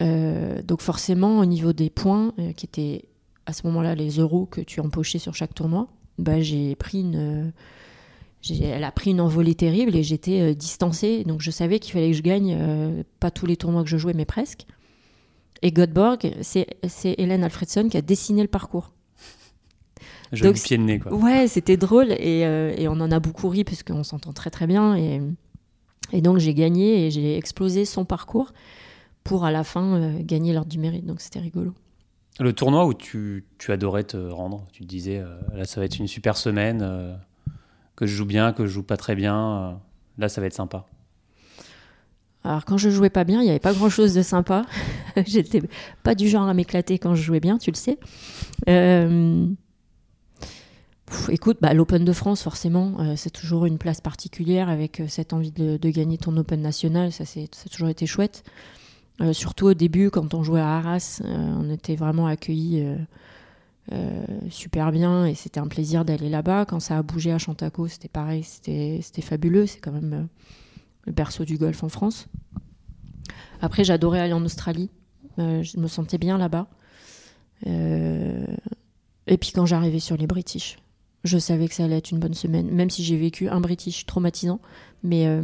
Euh, 0.00 0.62
donc 0.62 0.80
forcément, 0.80 1.38
au 1.38 1.46
niveau 1.46 1.72
des 1.72 1.90
points, 1.90 2.32
euh, 2.38 2.52
qui 2.52 2.66
étaient 2.66 3.06
à 3.46 3.52
ce 3.52 3.66
moment-là 3.66 3.94
les 3.94 4.18
euros 4.18 4.46
que 4.46 4.60
tu 4.60 4.80
empochais 4.80 5.18
sur 5.18 5.34
chaque 5.34 5.54
tournoi, 5.54 5.88
bah, 6.18 6.40
j'ai 6.40 6.76
pris 6.76 7.00
une, 7.00 7.52
elle 8.60 8.84
a 8.84 8.92
pris 8.92 9.10
une 9.12 9.20
envolée 9.20 9.54
terrible 9.54 9.96
et 9.96 10.02
j'étais 10.02 10.54
distancée. 10.54 11.24
Donc 11.24 11.40
je 11.40 11.50
savais 11.50 11.78
qu'il 11.78 11.92
fallait 11.92 12.10
que 12.10 12.16
je 12.16 12.22
gagne 12.22 13.04
pas 13.20 13.30
tous 13.30 13.46
les 13.46 13.56
tournois 13.56 13.82
que 13.82 13.88
je 13.88 13.96
jouais, 13.96 14.14
mais 14.14 14.26
presque. 14.26 14.66
Et 15.62 15.72
Godborg, 15.72 16.34
c'est 16.42 16.66
Hélène 17.04 17.42
Alfredson 17.42 17.88
qui 17.88 17.96
a 17.96 18.02
dessiné 18.02 18.42
le 18.42 18.48
parcours. 18.48 18.92
Joli 20.32 20.52
Donc, 20.52 20.62
pied 20.62 20.76
de 20.76 20.82
nez, 20.82 20.98
quoi. 20.98 21.14
Ouais, 21.14 21.48
c'était 21.48 21.76
drôle 21.76 22.12
et, 22.12 22.44
euh, 22.44 22.74
et, 22.76 22.88
on 22.88 22.92
en 22.92 23.10
a 23.10 23.18
beaucoup 23.18 23.48
ri 23.48 23.64
parce 23.64 23.82
qu'on 23.82 24.04
s'entend 24.04 24.32
très 24.32 24.50
très 24.50 24.66
bien. 24.66 24.96
Et, 24.96 25.20
et 26.12 26.20
donc 26.20 26.38
j'ai 26.38 26.54
gagné 26.54 27.06
et 27.06 27.10
j'ai 27.10 27.36
explosé 27.36 27.84
son 27.84 28.04
parcours 28.04 28.52
pour 29.24 29.44
à 29.44 29.50
la 29.50 29.64
fin 29.64 29.94
euh, 29.94 30.18
gagner 30.20 30.52
l'ordre 30.52 30.70
du 30.70 30.78
mérite. 30.78 31.06
Donc 31.06 31.20
c'était 31.20 31.40
rigolo. 31.40 31.72
Le 32.40 32.52
tournoi 32.52 32.86
où 32.86 32.94
tu, 32.94 33.46
tu, 33.58 33.72
adorais 33.72 34.04
te 34.04 34.16
rendre, 34.16 34.66
tu 34.72 34.82
te 34.82 34.88
disais 34.88 35.18
euh, 35.18 35.38
là 35.54 35.64
ça 35.64 35.80
va 35.80 35.86
être 35.86 35.98
une 35.98 36.06
super 36.06 36.36
semaine, 36.36 37.18
que 37.96 38.06
je 38.06 38.14
joue 38.14 38.26
bien, 38.26 38.52
que 38.52 38.66
je 38.66 38.70
joue 38.70 38.84
pas 38.84 38.96
très 38.96 39.16
bien, 39.16 39.80
là 40.18 40.28
ça 40.28 40.40
va 40.40 40.46
être 40.46 40.54
sympa. 40.54 40.86
Alors 42.44 42.64
quand 42.64 42.76
je 42.76 42.90
jouais 42.90 43.10
pas 43.10 43.24
bien, 43.24 43.40
il 43.40 43.44
n'y 43.44 43.50
avait 43.50 43.58
pas 43.58 43.72
grand 43.72 43.90
chose 43.90 44.14
de 44.14 44.22
sympa. 44.22 44.62
J'étais 45.26 45.62
pas 46.04 46.14
du 46.14 46.28
genre 46.28 46.46
à 46.46 46.54
m'éclater 46.54 46.98
quand 46.98 47.16
je 47.16 47.22
jouais 47.22 47.40
bien, 47.40 47.58
tu 47.58 47.72
le 47.72 47.76
sais. 47.76 47.98
Écoute, 51.30 51.58
bah, 51.60 51.74
l'Open 51.74 52.04
de 52.04 52.12
France, 52.12 52.42
forcément, 52.42 52.96
euh, 53.00 53.14
c'est 53.16 53.30
toujours 53.30 53.66
une 53.66 53.78
place 53.78 54.00
particulière 54.00 54.68
avec 54.68 55.00
euh, 55.00 55.08
cette 55.08 55.32
envie 55.32 55.50
de, 55.50 55.76
gagner 55.90 56.18
ton 56.18 56.36
Open 56.36 56.60
national. 56.60 57.12
Ça, 57.12 57.24
ça 57.24 57.40
a 57.40 57.68
toujours 57.68 57.88
été 57.88 58.06
chouette. 58.06 58.44
Euh, 59.20 59.32
surtout 59.32 59.66
au 59.66 59.74
début, 59.74 60.10
quand 60.10 60.34
on 60.34 60.42
jouait 60.42 60.60
à 60.60 60.76
Arras, 60.76 61.20
on 61.24 61.70
était 61.70 61.96
vraiment 61.96 62.26
accueillis 62.26 62.84
super 64.50 64.92
bien 64.92 65.24
et 65.24 65.34
c'était 65.34 65.60
un 65.60 65.66
plaisir 65.66 66.04
d'aller 66.04 66.28
là-bas. 66.28 66.66
Quand 66.66 66.78
ça 66.78 66.98
a 66.98 67.02
bougé 67.02 67.32
à 67.32 67.38
Chantaco, 67.38 67.88
c'était 67.88 68.08
pareil, 68.08 68.42
c'était 68.42 69.22
fabuleux. 69.22 69.66
C'est 69.66 69.80
quand 69.80 69.92
même 69.92 70.28
le 71.04 71.12
berceau 71.12 71.44
du 71.44 71.56
golf 71.56 71.82
en 71.82 71.88
France. 71.88 72.28
Après, 73.60 73.84
j'adorais 73.84 74.20
aller 74.20 74.34
en 74.34 74.44
Australie. 74.44 74.90
je 75.38 75.80
me 75.80 75.88
sentais 75.88 76.18
bien 76.18 76.38
là-bas. 76.38 76.68
et 77.66 79.36
puis 79.40 79.50
quand 79.52 79.66
j'arrivais 79.66 80.00
sur 80.00 80.16
les 80.16 80.26
British, 80.26 80.76
je 81.24 81.38
savais 81.38 81.68
que 81.68 81.74
ça 81.74 81.84
allait 81.84 81.98
être 81.98 82.10
une 82.10 82.18
bonne 82.18 82.34
semaine, 82.34 82.70
même 82.70 82.90
si 82.90 83.02
j'ai 83.02 83.16
vécu 83.16 83.48
un 83.48 83.60
British 83.60 84.06
traumatisant, 84.06 84.60
mais 85.02 85.26
euh, 85.26 85.42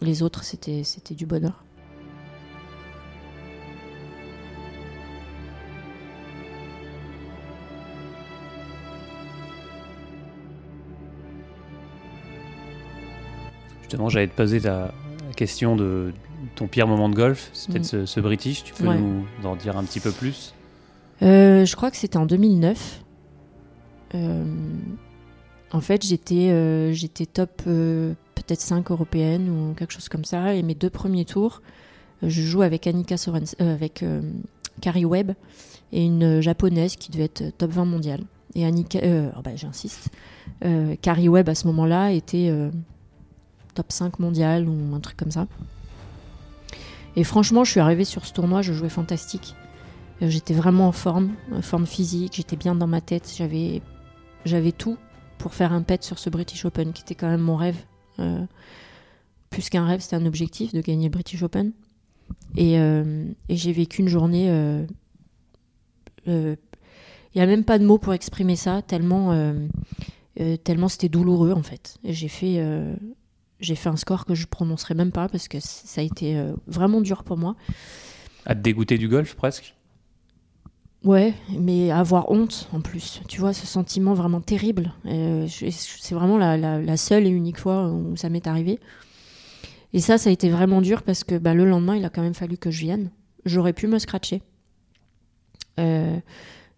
les 0.00 0.22
autres, 0.22 0.44
c'était, 0.44 0.84
c'était 0.84 1.14
du 1.14 1.26
bonheur. 1.26 1.64
Justement, 13.82 14.08
j'allais 14.08 14.28
te 14.28 14.34
poser 14.34 14.58
la 14.60 14.94
question 15.36 15.76
de 15.76 16.14
ton 16.54 16.66
pire 16.66 16.86
moment 16.86 17.10
de 17.10 17.14
golf, 17.14 17.50
c'est 17.52 17.70
peut-être 17.70 17.94
mm. 17.94 18.06
ce, 18.06 18.20
British, 18.20 18.64
tu 18.64 18.72
peux 18.72 18.86
nous 18.86 19.24
en 19.44 19.56
dire 19.56 19.76
un 19.76 19.84
petit 19.84 20.00
peu 20.00 20.10
plus? 20.10 20.54
Euh, 21.22 21.64
Je 21.64 21.76
crois 21.76 21.90
que 21.90 21.96
c'était 21.96 22.16
en 22.16 22.26
2009. 22.26 23.02
Euh, 24.14 24.44
en 25.72 25.80
fait, 25.80 26.04
j'étais 26.04 26.48
euh, 26.50 26.94
top 27.32 27.62
euh, 27.66 28.14
peut-être 28.34 28.60
5 28.60 28.90
européennes 28.90 29.48
ou 29.48 29.74
quelque 29.74 29.92
chose 29.92 30.08
comme 30.08 30.24
ça. 30.24 30.54
Et 30.54 30.62
mes 30.62 30.74
deux 30.74 30.90
premiers 30.90 31.24
tours, 31.24 31.62
je 32.22 32.42
joue 32.42 32.62
avec 32.62 32.86
Annika 32.86 33.16
Sorens, 33.16 33.54
avec 33.58 34.04
Carrie 34.80 35.04
Webb 35.04 35.32
et 35.92 36.04
une 36.04 36.40
japonaise 36.40 36.96
qui 36.96 37.10
devait 37.10 37.24
être 37.24 37.56
top 37.58 37.70
20 37.72 37.84
mondiale. 37.84 38.20
Et 38.54 38.66
Annika, 38.66 39.00
oh 39.36 39.42
bah, 39.42 39.56
j'insiste, 39.56 40.10
Carrie 41.00 41.28
Webb 41.28 41.48
à 41.48 41.54
ce 41.54 41.66
moment-là 41.66 42.12
était 42.12 42.52
top 43.74 43.90
5 43.90 44.20
mondial 44.20 44.68
ou 44.68 44.94
un 44.94 45.00
truc 45.00 45.16
comme 45.16 45.32
ça. 45.32 45.48
Et 47.16 47.24
franchement, 47.24 47.64
je 47.64 47.72
suis 47.72 47.80
arrivée 47.80 48.04
sur 48.04 48.24
ce 48.24 48.32
tournoi, 48.32 48.62
je 48.62 48.72
jouais 48.72 48.88
fantastique. 48.88 49.56
J'étais 50.20 50.54
vraiment 50.54 50.86
en 50.86 50.92
forme, 50.92 51.32
en 51.52 51.62
forme 51.62 51.86
physique, 51.86 52.34
j'étais 52.36 52.56
bien 52.56 52.76
dans 52.76 52.86
ma 52.86 53.00
tête, 53.00 53.32
j'avais 53.36 53.82
j'avais 54.44 54.72
tout 54.72 54.96
pour 55.38 55.54
faire 55.54 55.72
un 55.72 55.82
pet 55.82 56.02
sur 56.02 56.18
ce 56.18 56.30
British 56.30 56.64
Open, 56.64 56.92
qui 56.92 57.02
était 57.02 57.14
quand 57.14 57.28
même 57.28 57.40
mon 57.40 57.56
rêve. 57.56 57.76
Euh, 58.18 58.44
plus 59.50 59.68
qu'un 59.68 59.84
rêve, 59.84 60.00
c'était 60.00 60.16
un 60.16 60.26
objectif 60.26 60.72
de 60.72 60.80
gagner 60.80 61.04
le 61.04 61.10
British 61.10 61.42
Open. 61.42 61.72
Et, 62.56 62.78
euh, 62.78 63.24
j'ai 63.48 63.72
vécu 63.72 64.02
une 64.02 64.08
journée. 64.08 64.44
Il 64.44 64.86
euh, 66.28 66.56
n'y 67.34 67.40
a 67.40 67.46
même 67.46 67.64
pas 67.64 67.78
de 67.78 67.84
mots 67.84 67.98
pour 67.98 68.14
exprimer 68.14 68.56
ça, 68.56 68.82
tellement, 68.82 69.34
tellement 70.64 70.88
c'était 70.88 71.08
douloureux 71.08 71.52
en 71.52 71.62
fait. 71.62 71.98
J'ai 72.04 72.28
fait, 72.28 72.64
j'ai 73.60 73.74
fait 73.74 73.88
un 73.88 73.96
score 73.96 74.24
que 74.24 74.34
je 74.34 74.46
prononcerai 74.46 74.94
même 74.94 75.12
pas 75.12 75.28
parce 75.28 75.48
que 75.48 75.58
ça 75.60 76.00
a 76.00 76.04
été 76.04 76.40
vraiment 76.66 77.00
dur 77.00 77.24
pour 77.24 77.36
moi. 77.36 77.56
À 78.46 78.54
te 78.54 78.60
dégoûter 78.60 78.96
du 78.96 79.08
golf 79.08 79.34
presque? 79.34 79.74
Ouais, 81.04 81.34
mais 81.58 81.90
avoir 81.90 82.30
honte 82.30 82.68
en 82.72 82.80
plus. 82.80 83.22
Tu 83.28 83.40
vois, 83.40 83.52
ce 83.52 83.66
sentiment 83.66 84.14
vraiment 84.14 84.40
terrible. 84.40 84.92
Euh, 85.06 85.48
c'est 85.48 86.14
vraiment 86.14 86.38
la, 86.38 86.56
la- 86.56 86.80
la 86.80 86.96
seule 86.96 87.26
et 87.26 87.30
unique 87.30 87.58
fois 87.58 87.88
où 87.88 88.16
ça 88.16 88.28
m'est 88.28 88.46
arrivé. 88.46 88.78
Et 89.92 90.00
ça, 90.00 90.16
ça 90.16 90.30
a 90.30 90.32
été 90.32 90.48
vraiment 90.48 90.80
dur 90.80 91.02
parce 91.02 91.24
que 91.24 91.36
bah, 91.36 91.54
le 91.54 91.64
lendemain, 91.64 91.96
il 91.96 92.04
a 92.04 92.08
quand 92.08 92.22
même 92.22 92.34
fallu 92.34 92.56
que 92.56 92.70
je 92.70 92.80
vienne. 92.80 93.10
J'aurais 93.44 93.72
pu 93.72 93.86
me 93.88 93.98
scratcher. 93.98 94.42
Euh, 95.80 96.18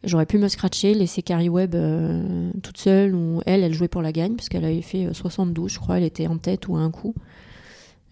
J'aurais 0.05 0.27
pu 0.27 0.39
me 0.39 0.49
scratcher, 0.49 0.95
laisser 0.95 1.23
Carrie 1.23 1.49
Webb 1.49 1.75
euh, 1.75 2.51
toute 2.63 2.79
seule, 2.79 3.15
ou 3.15 3.41
elle, 3.47 3.65
elle 3.65 3.75
jouait 3.75 3.89
pour 3.89 4.03
la 4.03 4.13
gagne, 4.13 4.37
parce 4.37 4.49
qu'elle 4.51 4.65
avait 4.65 4.83
fait 4.83 5.07
euh, 5.07 5.15
72, 5.15 5.73
je 5.73 5.79
crois, 5.81 5.97
elle 5.99 6.05
était 6.05 6.27
en 6.29 6.39
tête 6.39 6.69
ou 6.69 6.77
à 6.77 6.81
un 6.81 6.91
coup. 6.91 7.15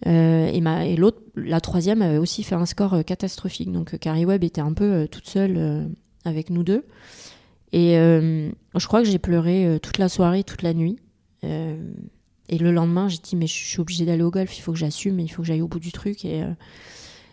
Et 0.05 0.59
ma- 0.61 0.85
et 0.85 0.95
l'autre, 0.97 1.21
la 1.35 1.61
troisième, 1.61 2.01
avait 2.01 2.17
aussi 2.17 2.43
fait 2.43 2.55
un 2.55 2.65
score 2.65 3.05
catastrophique. 3.05 3.71
Donc 3.71 3.97
Carrie 3.99 4.25
Webb 4.25 4.43
était 4.43 4.61
un 4.61 4.73
peu 4.73 5.07
toute 5.09 5.27
seule 5.27 5.87
avec 6.25 6.49
nous 6.49 6.63
deux. 6.63 6.85
Et 7.71 7.97
euh, 7.97 8.49
je 8.75 8.87
crois 8.87 9.01
que 9.01 9.07
j'ai 9.09 9.19
pleuré 9.19 9.65
euh, 9.65 9.79
toute 9.79 9.97
la 9.97 10.09
soirée, 10.09 10.43
toute 10.43 10.61
la 10.61 10.73
nuit. 10.73 10.97
Euh, 11.43 11.75
et 12.49 12.57
le 12.57 12.71
lendemain, 12.71 13.09
j'ai 13.09 13.17
dit, 13.17 13.35
mais 13.35 13.47
je 13.47 13.53
suis 13.53 13.79
obligée 13.79 14.05
d'aller 14.05 14.21
au 14.23 14.29
golf, 14.31 14.55
il 14.57 14.61
faut 14.61 14.71
que 14.73 14.77
j'assume, 14.77 15.19
il 15.19 15.27
faut 15.29 15.41
que 15.41 15.47
j'aille 15.47 15.61
au 15.61 15.67
bout 15.67 15.79
du 15.79 15.91
truc. 15.91 16.23
Et, 16.25 16.43
euh, 16.43 16.51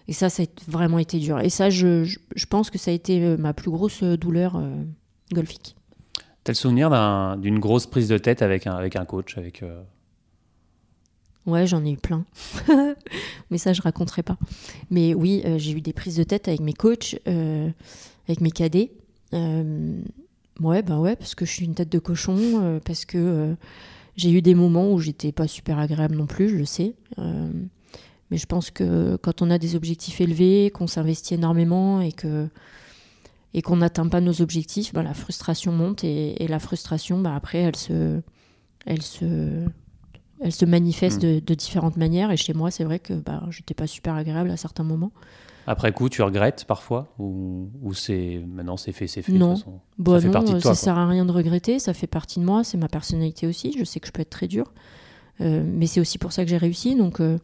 et 0.09 0.13
ça, 0.13 0.31
ça 0.31 0.43
a 0.43 0.47
vraiment 0.69 0.99
été 0.99 1.19
dur. 1.19 1.41
Et 1.41 1.51
ça, 1.51 1.69
je, 1.71 2.05
je, 2.05 2.19
je 2.35 2.47
pense 2.47 2.71
que 2.71 2.79
ça 2.79 2.91
a 2.91 2.95
été 2.95 3.37
ma 3.37 3.53
plus 3.53 3.71
grosse 3.71 4.03
douleur 4.03 4.61
golfique. 5.33 5.77
T'as 6.43 6.53
le 6.53 6.57
souvenir 6.57 6.89
d'un- 6.91 7.37
d'une 7.37 7.59
grosse 7.59 7.87
prise 7.87 8.09
de 8.09 8.17
tête 8.19 8.41
avec 8.43 8.67
un, 8.67 8.75
avec 8.75 8.97
un 8.97 9.05
coach 9.05 9.37
avec, 9.37 9.63
Ouais, 11.47 11.67
j'en 11.67 11.85
ai 11.85 11.93
eu 11.93 11.97
plein. 11.97 12.25
mais 13.51 13.59
ça, 13.59 13.73
je 13.73 13.83
raconterai 13.83 14.23
pas. 14.23 14.37
Mais 14.91 15.15
oui, 15.15 15.43
euh, 15.45 15.59
j'ai 15.59 15.73
eu 15.73 15.81
des 15.81 15.93
prises 15.93 16.17
de 16.17 16.23
tête 16.23 16.49
avec 16.49 16.61
mes 16.61 16.73
coachs, 16.75 17.19
euh, 17.29 17.71
avec 18.31 18.41
mes 18.41 18.51
cadets. 18.51 18.93
Euh, 19.35 20.01
ouais, 20.61 20.83
ben 20.83 20.99
ouais, 20.99 21.17
parce 21.17 21.35
que 21.35 21.45
je 21.45 21.51
suis 21.51 21.65
une 21.65 21.75
tête 21.75 21.91
de 21.91 21.99
cochon, 21.99 22.37
euh, 22.39 22.81
parce 22.85 23.05
que 23.05 23.19
euh, 23.19 23.55
j'ai 24.17 24.31
eu 24.31 24.43
des 24.43 24.55
moments 24.55 24.93
où 24.93 24.99
j'étais 25.01 25.33
pas 25.33 25.47
super 25.47 25.79
agréable 25.79 26.17
non 26.17 26.27
plus, 26.27 26.49
je 26.49 26.57
le 26.57 26.65
sais. 26.65 26.95
Euh, 27.19 27.51
mais 28.31 28.39
je 28.39 28.47
pense 28.47 28.71
que 28.71 29.17
quand 29.17 29.43
on 29.43 29.51
a 29.51 29.59
des 29.59 29.75
objectifs 29.75 30.21
élevés, 30.21 30.71
qu'on 30.71 30.87
s'investit 30.87 31.35
énormément 31.35 32.01
et 32.01 32.13
que 32.13 32.49
et 33.53 33.63
qu'on 33.63 33.79
n'atteint 33.79 34.07
pas 34.07 34.21
nos 34.21 34.43
objectifs, 34.43 34.93
bah, 34.93 35.03
la 35.03 35.13
frustration 35.13 35.73
monte 35.73 36.05
et, 36.05 36.41
et 36.41 36.47
la 36.47 36.61
frustration, 36.61 37.21
bah, 37.21 37.35
après, 37.35 37.59
elle 37.59 37.75
se, 37.75 38.21
elle 38.87 39.03
se, 39.03 39.67
elle 40.43 40.53
se 40.53 40.65
manifeste 40.65 41.19
Mm. 41.23 41.27
de, 41.27 41.41
de 41.41 41.55
différentes 41.55 41.97
manières. 41.97 42.31
Et 42.31 42.37
chez 42.37 42.53
moi, 42.55 42.71
c'est 42.71 42.85
vrai 42.85 42.99
que 42.99 43.15
bah, 43.15 43.43
j'étais 43.51 43.75
pas 43.75 43.87
super 43.87 44.15
agréable 44.15 44.51
à 44.51 44.57
certains 44.57 44.85
moments. 44.85 45.13
Après 45.67 45.93
coup, 45.93 46.09
tu 46.09 46.23
regrettes 46.23 46.65
parfois 46.65 47.13
Ou, 47.19 47.69
ou 47.83 47.93
c'est 47.95 48.43
maintenant 48.49 48.77
c'est 48.77 48.93
fait, 48.93 49.07
c'est 49.07 49.23
fait 49.23 49.33
Non. 49.33 49.51
de 49.51 49.55
toute 49.55 49.65
façon? 49.65 49.81
Bon, 49.99 50.19
fait 50.21 50.27
non, 50.27 50.33
partie 50.33 50.55
de 50.55 50.61
toi, 50.61 50.75
ça 50.75 50.81
sert 50.85 50.99
à 50.99 51.07
rien 51.07 51.25
de 51.27 51.33
regretter, 51.33 51.79
ça 51.79 51.93
fait 51.95 52.07
partie 52.07 52.41
de 52.41 52.45
moi, 52.45 52.65
c'est 52.65 52.79
ma 52.79 52.89
personnalité 52.89 53.47
aussi. 53.47 53.75
Je 53.79 53.85
sais 53.85 54.01
que 54.01 54.07
je 54.07 54.13
peux 54.13 54.23
être 54.23 54.31
très 54.31 54.49
dure, 54.49 54.73
Euh, 55.43 55.63
mais 55.65 55.87
c'est 55.87 56.01
aussi 56.01 56.19
pour 56.19 56.33
ça 56.33 56.45
que 56.45 56.51
j'ai 56.51 56.57
réussi. 56.59 56.97
Donc, 56.97 57.21
euh, 57.21 57.39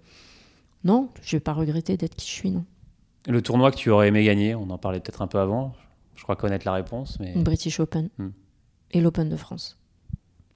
non, 0.85 1.09
je 1.23 1.37
vais 1.37 1.41
pas 1.41 1.53
regretter 1.55 1.97
d'être 1.97 2.15
qui 2.17 2.27
je 2.27 2.33
suis, 2.33 2.51
non. 2.51 2.65
Le 3.29 3.41
tournoi 3.43 3.71
que 3.71 3.77
tu 3.77 3.91
aurais 3.91 4.09
aimé 4.09 4.23
gagner, 4.25 4.55
on 4.55 4.69
en 4.71 4.79
parlait 4.79 5.01
peut-être 5.01 5.23
un 5.23 5.27
peu 5.27 5.39
avant. 5.39 5.73
Je 6.15 6.23
crois 6.23 6.37
connaître 6.37 6.67
la 6.67 6.73
réponse, 6.75 7.19
mais 7.21 7.35
Le 7.35 7.43
British 7.43 7.81
Open 7.81 8.09
Mm. 8.19 8.29
et 8.93 9.01
l'Open 9.01 9.29
de 9.29 9.37
France. 9.37 9.79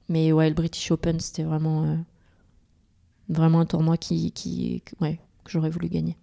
Mais 0.09 0.33
ouais, 0.33 0.48
le 0.48 0.55
British 0.55 0.90
Open, 0.90 1.18
c'était 1.20 1.42
vraiment, 1.44 1.85
euh, 1.85 1.96
vraiment 3.31 3.61
un 3.61 3.66
tournoi 3.66 3.97
qui, 3.97 4.33
qui, 4.33 4.83
ouais, 5.01 5.19
que 5.45 5.51
j'aurais 5.51 5.71
voulu 5.71 5.88
gagner. 5.88 6.16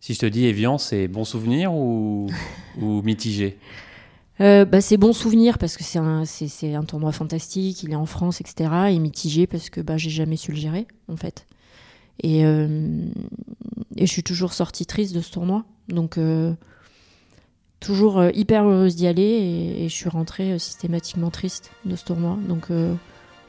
si 0.00 0.14
je 0.14 0.20
te 0.20 0.26
dis 0.26 0.46
Evian, 0.46 0.78
c'est 0.78 1.08
bon 1.08 1.24
souvenir 1.24 1.72
ou, 1.72 2.28
ou 2.80 3.02
mitigé? 3.02 3.58
Euh, 4.40 4.64
bah, 4.64 4.80
c'est 4.80 4.96
bon 4.96 5.12
souvenir 5.12 5.58
parce 5.58 5.76
que 5.76 5.84
c'est 5.84 5.98
un, 5.98 6.24
c'est, 6.24 6.74
un 6.74 6.84
tournoi 6.84 7.12
fantastique, 7.12 7.82
il 7.82 7.92
est 7.92 7.96
en 7.96 8.06
France, 8.06 8.40
etc. 8.40 8.70
Et 8.90 8.98
mitigé 8.98 9.46
parce 9.46 9.68
que 9.68 9.80
bah, 9.80 9.96
j'ai 9.96 10.10
jamais 10.10 10.36
su 10.36 10.52
le 10.52 10.56
gérer, 10.56 10.86
en 11.08 11.16
fait. 11.16 11.46
Et, 12.22 12.44
euh, 12.44 13.04
et 13.96 14.06
je 14.06 14.12
suis 14.12 14.22
toujours 14.22 14.52
sortie 14.54 14.86
triste 14.86 15.14
de 15.14 15.20
ce 15.20 15.30
tournoi. 15.30 15.64
Donc, 15.88 16.16
euh, 16.16 16.54
toujours 17.80 18.24
hyper 18.32 18.66
heureuse 18.66 18.96
d'y 18.96 19.06
aller 19.06 19.22
et, 19.22 19.84
et 19.84 19.88
je 19.88 19.94
suis 19.94 20.08
rentrée 20.08 20.58
systématiquement 20.58 21.30
triste 21.30 21.70
de 21.84 21.96
ce 21.96 22.04
tournoi. 22.04 22.38
Donc, 22.48 22.68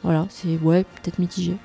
voilà, 0.03 0.27
c'est 0.29 0.57
ouais, 0.57 0.83
peut-être 0.83 1.19
mitigé. 1.19 1.55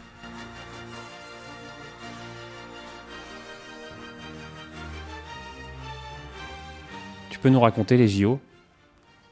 Tu 7.36 7.42
peux 7.42 7.50
nous 7.50 7.60
raconter 7.60 7.98
les 7.98 8.08
JO 8.08 8.40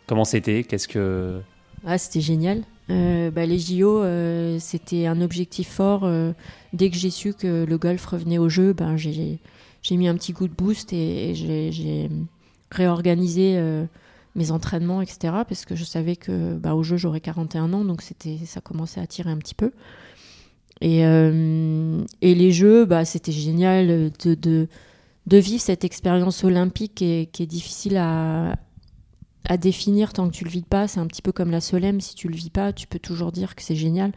Comment 0.06 0.26
c'était? 0.26 0.62
Qu'est-ce 0.62 0.88
que 0.88 1.40
Ah, 1.86 1.96
c'était 1.96 2.20
génial. 2.20 2.62
Euh, 2.90 3.30
bah, 3.30 3.46
les 3.46 3.58
JO, 3.58 4.02
euh, 4.02 4.58
c'était 4.60 5.06
un 5.06 5.22
objectif 5.22 5.70
fort. 5.70 6.04
euh, 6.04 6.34
dès 6.74 6.90
que 6.90 6.96
j'ai 6.96 7.08
su 7.08 7.32
que 7.32 7.64
le 7.64 7.78
golf 7.78 8.04
revenait 8.04 8.36
au 8.36 8.50
jeu, 8.50 8.74
ben, 8.74 8.98
j'ai, 8.98 9.38
j'ai 9.80 9.96
mis 9.96 10.06
un 10.06 10.14
petit 10.16 10.34
coup 10.34 10.48
de 10.48 10.52
boost 10.52 10.92
et, 10.92 11.30
et 11.30 11.34
j'ai, 11.34 12.10
réorganisé 12.70 13.58
mes 14.34 14.50
entraînements, 14.50 15.00
etc. 15.00 15.32
Parce 15.48 15.64
que 15.64 15.74
je 15.74 15.84
savais 15.84 16.16
que 16.16 16.56
bah, 16.56 16.74
au 16.74 16.82
jeu, 16.82 16.98
j'aurais 16.98 17.20
41 17.22 17.72
ans, 17.72 17.86
donc 17.86 18.02
c'était, 18.02 18.36
ça 18.44 18.60
commençait 18.60 19.00
à 19.00 19.06
tirer 19.06 19.30
un 19.30 19.38
petit 19.38 19.54
peu. 19.54 19.72
Et, 20.82 20.98
et 21.00 22.34
les 22.34 22.52
jeux, 22.52 22.84
bah, 22.84 23.06
c'était 23.06 23.32
génial 23.32 24.10
de, 24.22 24.34
de, 24.34 24.68
de 25.26 25.38
vivre 25.38 25.62
cette 25.62 25.84
expérience 25.84 26.44
olympique 26.44 26.96
qui 26.96 27.04
est, 27.04 27.26
qui 27.26 27.42
est 27.42 27.46
difficile 27.46 27.96
à, 27.96 28.56
définir 29.58 30.12
tant 30.12 30.28
que 30.28 30.34
tu 30.34 30.44
le 30.44 30.50
vis 30.50 30.62
pas. 30.62 30.88
C'est 30.88 31.00
un 31.00 31.06
petit 31.06 31.22
peu 31.22 31.32
comme 31.32 31.50
la 31.50 31.60
Solem. 31.60 32.00
Si 32.00 32.14
tu 32.14 32.28
le 32.28 32.34
vis 32.34 32.50
pas, 32.50 32.72
tu 32.72 32.87
peux 32.87 32.98
toujours 32.98 33.30
dire 33.30 33.54
que 33.54 33.62
c'est 33.62 33.76
génial. 33.76 34.12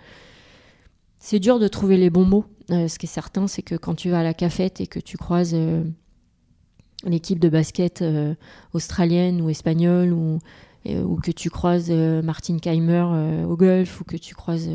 C'est 1.19 1.39
dur 1.39 1.59
de 1.59 1.67
trouver 1.67 1.97
les 1.97 2.09
bons 2.09 2.25
mots. 2.25 2.45
Euh, 2.71 2.87
ce 2.87 2.97
qui 2.97 3.07
est 3.07 3.09
certain, 3.09 3.47
c'est 3.47 3.61
que 3.61 3.75
quand 3.75 3.95
tu 3.95 4.09
vas 4.09 4.19
à 4.19 4.23
la 4.23 4.33
cafette 4.33 4.79
et 4.79 4.87
que 4.87 4.99
tu 4.99 5.17
croises 5.17 5.53
euh, 5.53 5.83
l'équipe 7.03 7.39
de 7.39 7.49
basket 7.49 8.01
euh, 8.01 8.35
australienne 8.73 9.41
ou 9.41 9.49
espagnole 9.49 10.13
ou, 10.13 10.39
que 11.21 11.31
tu 11.31 11.49
croises 11.49 11.91
Martin 11.91 12.59
Keimer 12.59 13.43
au 13.45 13.57
golf 13.57 13.99
ou 13.99 14.05
que 14.05 14.15
tu 14.15 14.33
croises 14.33 14.69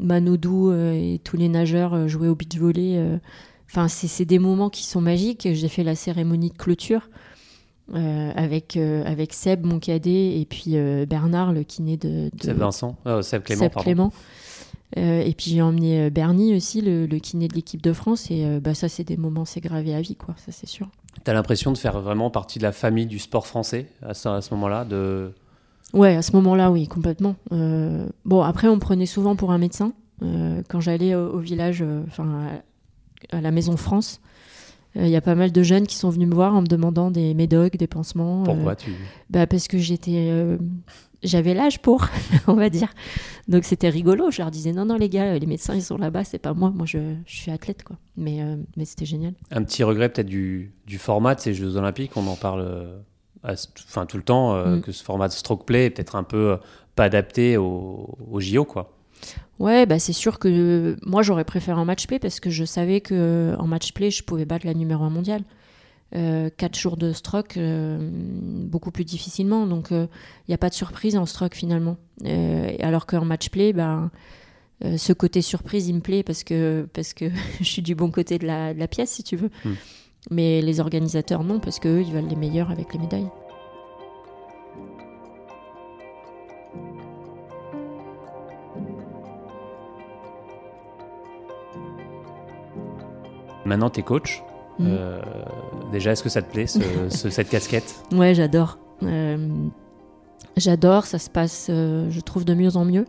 Manodou 0.00 0.72
et 0.72 1.20
tous 1.22 1.36
les 1.36 1.48
nageurs 1.48 2.08
jouer 2.08 2.26
au 2.26 2.34
beach 2.34 2.56
volley. 2.56 3.20
Enfin, 3.68 3.88
c'est 3.88 4.24
des 4.24 4.38
moments 4.38 4.70
qui 4.70 4.84
sont 4.84 5.00
magiques. 5.00 5.48
J'ai 5.52 5.68
fait 5.68 5.84
la 5.84 5.94
cérémonie 5.94 6.50
de 6.50 6.56
clôture 6.56 7.10
euh, 7.94 8.32
avec, 8.34 8.76
euh, 8.76 9.04
avec 9.04 9.32
Seb, 9.32 9.64
mon 9.64 9.78
cadet, 9.78 10.40
et 10.40 10.46
puis 10.48 10.76
euh, 10.76 11.04
Bernard, 11.06 11.52
le 11.52 11.62
kiné 11.62 11.96
de, 11.96 12.30
de 12.32 12.42
Seb 12.42 12.58
Vincent 12.58 12.96
Euh, 13.06 13.22
Seb 13.22 13.42
Clément, 13.42 13.62
Seb. 13.64 13.74
Clément. 13.74 14.12
Et 14.94 15.34
puis 15.36 15.50
j'ai 15.50 15.62
emmené 15.62 16.10
Bernie 16.10 16.54
aussi, 16.56 16.80
le, 16.80 17.06
le 17.06 17.18
kiné 17.18 17.48
de 17.48 17.54
l'équipe 17.54 17.82
de 17.82 17.92
France, 17.92 18.30
et 18.30 18.60
bah, 18.60 18.72
ça, 18.72 18.88
c'est 18.88 19.02
des 19.02 19.16
moments, 19.16 19.44
c'est 19.44 19.60
gravé 19.60 19.92
à 19.94 20.00
vie, 20.00 20.14
quoi, 20.14 20.34
ça 20.38 20.52
c'est 20.52 20.68
sûr. 20.68 20.88
T'as 21.24 21.32
l'impression 21.34 21.72
de 21.72 21.76
faire 21.76 22.00
vraiment 22.00 22.30
partie 22.30 22.58
de 22.58 22.62
la 22.62 22.72
famille 22.72 23.06
du 23.06 23.18
sport 23.18 23.48
français 23.48 23.88
à 24.00 24.14
ce, 24.14 24.28
à 24.28 24.40
ce 24.40 24.54
moment-là 24.54 24.84
de... 24.84 25.32
Ouais, 25.92 26.14
à 26.14 26.22
ce 26.22 26.32
moment-là, 26.36 26.70
oui, 26.70 26.86
complètement. 26.86 27.34
Bon, 27.50 28.42
après, 28.42 28.68
on 28.68 28.76
me 28.76 28.80
prenait 28.80 29.06
souvent 29.06 29.34
pour 29.34 29.50
un 29.50 29.58
médecin. 29.58 29.92
Quand 30.20 30.80
j'allais 30.80 31.14
au, 31.16 31.32
au 31.34 31.38
village, 31.40 31.84
enfin, 32.06 32.48
à, 33.30 33.40
la 33.40 33.50
Maison 33.50 33.76
France, 33.76 34.20
euh, 34.96 35.04
il 35.04 35.10
y 35.10 35.16
a 35.16 35.20
pas 35.20 35.34
mal 35.34 35.52
de 35.52 35.62
jeunes 35.62 35.86
qui 35.86 35.96
sont 35.96 36.10
venus 36.10 36.28
me 36.28 36.34
voir 36.34 36.54
en 36.54 36.62
me 36.62 36.66
demandant 36.66 37.10
des 37.10 37.34
médocs, 37.34 37.76
des 37.76 37.86
pansements. 37.86 38.42
euh, 38.42 38.44
Pourquoi 38.46 38.76
tu... 38.76 38.90
bah 39.30 39.46
parce 39.46 39.68
que 39.68 39.78
j'étais 39.78 40.28
euh, 40.30 40.56
j'avais 41.22 41.54
l'âge 41.54 41.80
pour 41.80 42.06
on 42.46 42.54
va 42.54 42.68
dire 42.70 42.88
donc 43.48 43.64
c'était 43.64 43.88
rigolo 43.88 44.30
je 44.30 44.42
leur 44.42 44.50
disais 44.50 44.72
non 44.72 44.84
non 44.84 44.96
les 44.96 45.08
gars 45.08 45.38
les 45.38 45.46
médecins 45.46 45.74
ils 45.74 45.82
sont 45.82 45.96
là-bas 45.96 46.24
c'est 46.24 46.38
pas 46.38 46.52
moi 46.52 46.70
moi 46.74 46.84
je, 46.86 46.98
je 47.26 47.36
suis 47.36 47.50
athlète 47.50 47.82
quoi 47.84 47.96
mais 48.16 48.42
euh, 48.42 48.56
mais 48.76 48.84
c'était 48.84 49.06
génial 49.06 49.32
Un 49.50 49.62
petit 49.64 49.82
regret 49.82 50.08
peut-être 50.10 50.26
du, 50.26 50.72
du 50.86 50.98
format 50.98 51.34
de 51.34 51.40
ces 51.40 51.54
Jeux 51.54 51.76
Olympiques, 51.76 52.16
on 52.16 52.26
en 52.26 52.36
parle 52.36 52.88
enfin, 53.44 54.06
tout 54.06 54.16
le 54.16 54.22
temps, 54.24 54.56
Mm. 54.66 54.80
que 54.82 54.92
ce 54.92 55.04
format 55.04 55.28
de 55.28 55.32
stroke 55.32 55.64
play 55.66 55.86
est 55.86 55.90
peut-être 55.90 56.16
un 56.16 56.22
peu 56.24 56.56
pas 56.96 57.04
adapté 57.04 57.56
au, 57.56 58.16
au 58.30 58.40
JO, 58.40 58.64
quoi. 58.64 58.95
Ouais 59.58 59.86
bah 59.86 59.98
c'est 59.98 60.12
sûr 60.12 60.38
que 60.38 60.96
moi 61.04 61.22
j'aurais 61.22 61.44
préféré 61.44 61.80
un 61.80 61.84
match 61.84 62.06
play 62.06 62.18
parce 62.18 62.40
que 62.40 62.50
je 62.50 62.64
savais 62.64 63.00
que 63.00 63.54
en 63.58 63.66
match 63.66 63.92
play 63.92 64.10
je 64.10 64.22
pouvais 64.22 64.44
battre 64.44 64.66
la 64.66 64.74
numéro 64.74 65.04
1 65.04 65.10
mondiale. 65.10 65.42
Euh, 66.14 66.50
quatre 66.56 66.78
jours 66.78 66.96
de 66.96 67.12
stroke 67.12 67.56
euh, 67.56 67.98
beaucoup 68.00 68.92
plus 68.92 69.04
difficilement. 69.04 69.66
Donc 69.66 69.88
il 69.90 70.08
n'y 70.48 70.54
a 70.54 70.58
pas 70.58 70.68
de 70.68 70.74
surprise 70.74 71.16
en 71.16 71.26
stroke 71.26 71.54
finalement. 71.54 71.96
Euh, 72.24 72.74
alors 72.80 73.06
qu'en 73.06 73.24
match 73.24 73.50
play 73.50 73.74
bah, 73.74 74.10
euh, 74.84 74.96
ce 74.96 75.12
côté 75.12 75.42
surprise 75.42 75.88
il 75.88 75.96
me 75.96 76.00
plaît 76.00 76.22
parce 76.22 76.44
que 76.44 76.88
parce 76.94 77.12
que 77.12 77.26
je 77.60 77.64
suis 77.64 77.82
du 77.82 77.94
bon 77.94 78.10
côté 78.10 78.38
de 78.38 78.46
la, 78.46 78.72
de 78.72 78.78
la 78.78 78.88
pièce 78.88 79.10
si 79.10 79.22
tu 79.22 79.36
veux. 79.36 79.50
Hmm. 79.64 79.74
mais 80.30 80.62
les 80.62 80.80
organisateurs 80.80 81.44
non 81.44 81.60
parce 81.60 81.78
qu'eux 81.78 82.00
ils 82.00 82.12
veulent 82.12 82.28
les 82.28 82.36
meilleurs 82.36 82.70
avec 82.70 82.94
les 82.94 82.98
médailles 82.98 83.28
Maintenant, 93.66 93.90
t'es 93.90 94.02
coach. 94.02 94.42
Mm. 94.78 94.94
déjà, 95.90 96.12
est-ce 96.12 96.22
que 96.22 96.28
ça 96.28 96.42
te 96.42 96.52
plaît, 96.52 96.66
cette 97.10 97.48
casquette? 97.48 97.94
Ouais, 98.12 98.34
j'adore. 98.34 98.78
j'adore, 100.56 101.06
ça 101.06 101.18
se 101.18 101.30
passe, 101.30 101.66
je 101.68 102.20
trouve, 102.20 102.44
de 102.44 102.54
mieux 102.54 102.76
en 102.76 102.84
mieux. 102.84 103.06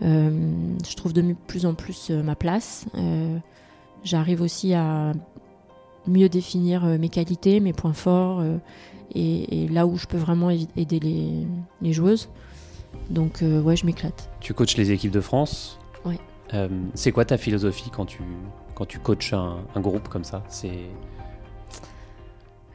je 0.00 0.96
trouve 0.96 1.12
de 1.12 1.34
plus 1.46 1.66
en 1.66 1.74
plus 1.74 2.10
ma 2.10 2.34
place. 2.34 2.86
J'arrive 4.04 4.40
aussi 4.40 4.72
à 4.72 5.12
mieux 6.06 6.28
définir 6.28 6.84
mes 6.84 7.08
qualités, 7.08 7.60
mes 7.60 7.72
points 7.72 7.92
forts 7.92 8.42
et, 9.14 9.68
là 9.68 9.86
où 9.86 9.96
je 9.96 10.06
peux 10.06 10.16
vraiment 10.16 10.50
aider 10.50 11.00
les, 11.82 11.92
joueuses. 11.92 12.28
Donc 13.10 13.42
euh, 13.42 13.60
ouais, 13.60 13.76
je 13.76 13.86
m'éclate. 13.86 14.30
Tu 14.40 14.54
coaches 14.54 14.76
les 14.76 14.90
équipes 14.92 15.12
de 15.12 15.20
France? 15.20 15.78
Euh, 16.54 16.68
c'est 16.94 17.10
quoi 17.10 17.24
ta 17.24 17.38
philosophie 17.38 17.90
quand 17.90 18.06
tu, 18.06 18.22
quand 18.76 18.86
tu 18.86 19.00
coaches 19.00 19.32
un, 19.32 19.80
groupe 19.80 20.08
comme 20.08 20.22
ça 20.22 20.44
C'est 20.48 20.78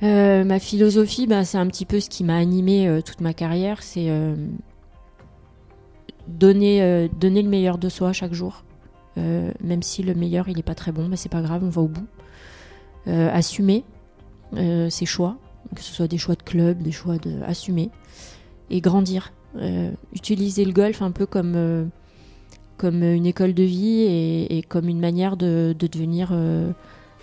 euh, 0.04 0.44
ma 0.44 0.60
philosophie, 0.60 1.28
bah, 1.28 1.46
c'est 1.46 1.60
un 1.60 1.68
petit 1.68 1.86
peu 1.86 2.00
ce 2.00 2.10
qui 2.10 2.24
m'a 2.24 2.36
animé 2.36 3.02
toute 3.06 3.22
ma 3.22 3.34
carrière, 3.34 3.84
c'est 3.84 4.10
donner, 6.28 7.08
donner 7.20 7.44
le 7.44 7.50
meilleur 7.50 7.78
de 7.78 7.88
soi 7.88 8.12
chaque 8.12 8.34
jour. 8.34 8.64
même 9.16 9.84
si 9.84 10.02
le 10.02 10.16
meilleur 10.16 10.50
il 10.50 10.56
n'est 10.58 10.64
pas 10.64 10.76
très 10.76 10.92
bon, 10.92 11.08
bah, 11.08 11.18
c'est 11.18 11.30
pas 11.30 11.44
grave, 11.44 11.64
on 11.64 11.70
va 11.70 11.84
au 11.84 11.88
bout. 11.88 12.08
assumer 13.06 13.86
ses 14.56 15.06
choix, 15.06 15.38
que 15.76 15.82
ce 15.82 15.94
soit 15.94 16.08
des 16.08 16.18
choix 16.18 16.36
de 16.36 16.44
club, 16.44 16.82
des 16.82 16.92
choix 16.92 17.18
de 17.20 17.40
assumer 17.44 17.92
et 18.72 18.82
grandir. 18.82 19.32
Euh, 19.58 19.92
utiliser 20.14 20.64
le 20.64 20.72
golf 20.72 21.02
un 21.02 21.12
peu 21.12 21.26
comme, 21.26 21.54
euh, 21.56 21.86
comme 22.82 23.04
une 23.04 23.28
école 23.28 23.54
de 23.54 23.62
vie 23.64 24.02
et, 24.50 24.64
comme 24.68 24.90
une 24.90 25.00
manière 25.00 25.38
de, 25.38 25.76
devenir 25.80 26.30
euh, 26.32 26.72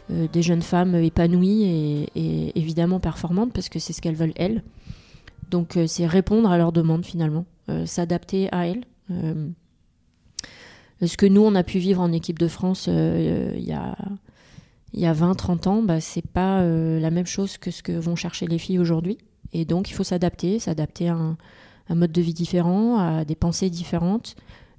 des 0.08 0.42
jeunes 0.42 0.62
femmes 0.62 0.94
épanouies 0.94 2.08
et, 2.14 2.58
évidemment 2.58 3.00
performantes 3.00 3.52
parce 3.52 3.68
que 3.68 3.80
c'est 3.80 3.92
ce 3.92 4.00
qu'elles 4.00 4.14
veulent 4.14 4.32
elles. 4.36 4.62
Donc 5.50 5.76
c'est 5.86 6.06
répondre 6.06 6.48
à 6.50 6.58
leurs 6.58 6.72
demandes 6.72 7.04
finalement, 7.04 7.44
s'adapter 7.86 8.48
à 8.52 8.68
elles. 8.68 8.84
ce 11.02 11.16
que 11.16 11.26
nous 11.26 11.40
on 11.40 11.54
a 11.54 11.64
pu 11.64 11.78
vivre 11.78 12.02
en 12.02 12.12
équipe 12.12 12.38
de 12.38 12.48
France 12.48 12.86
il 12.86 13.64
y 13.64 13.72
a 13.72 13.96
y 14.94 15.06
a 15.06 15.12
20-30 15.12 15.68
ans, 15.68 15.82
bah, 15.82 16.00
c'est 16.00 16.26
pas 16.26 16.60
euh, 16.60 17.00
la 17.00 17.10
même 17.10 17.26
chose 17.26 17.58
que 17.58 17.70
ce 17.70 17.82
que 17.82 17.92
vont 17.92 18.16
chercher 18.16 18.46
les 18.46 18.58
filles 18.58 18.78
aujourd'hui. 18.78 19.18
Et 19.52 19.64
donc, 19.64 19.90
il 19.90 19.94
faut 19.94 20.04
s'adapter, 20.04 20.58
s'adapter 20.58 21.08
à 21.08 21.14
un, 21.14 21.36
mode 21.94 22.12
de 22.12 22.20
vie 22.20 22.34
différent, 22.34 22.98
à 22.98 23.24
des 23.24 23.34
pensées 23.34 23.70
différentes. 23.70 24.36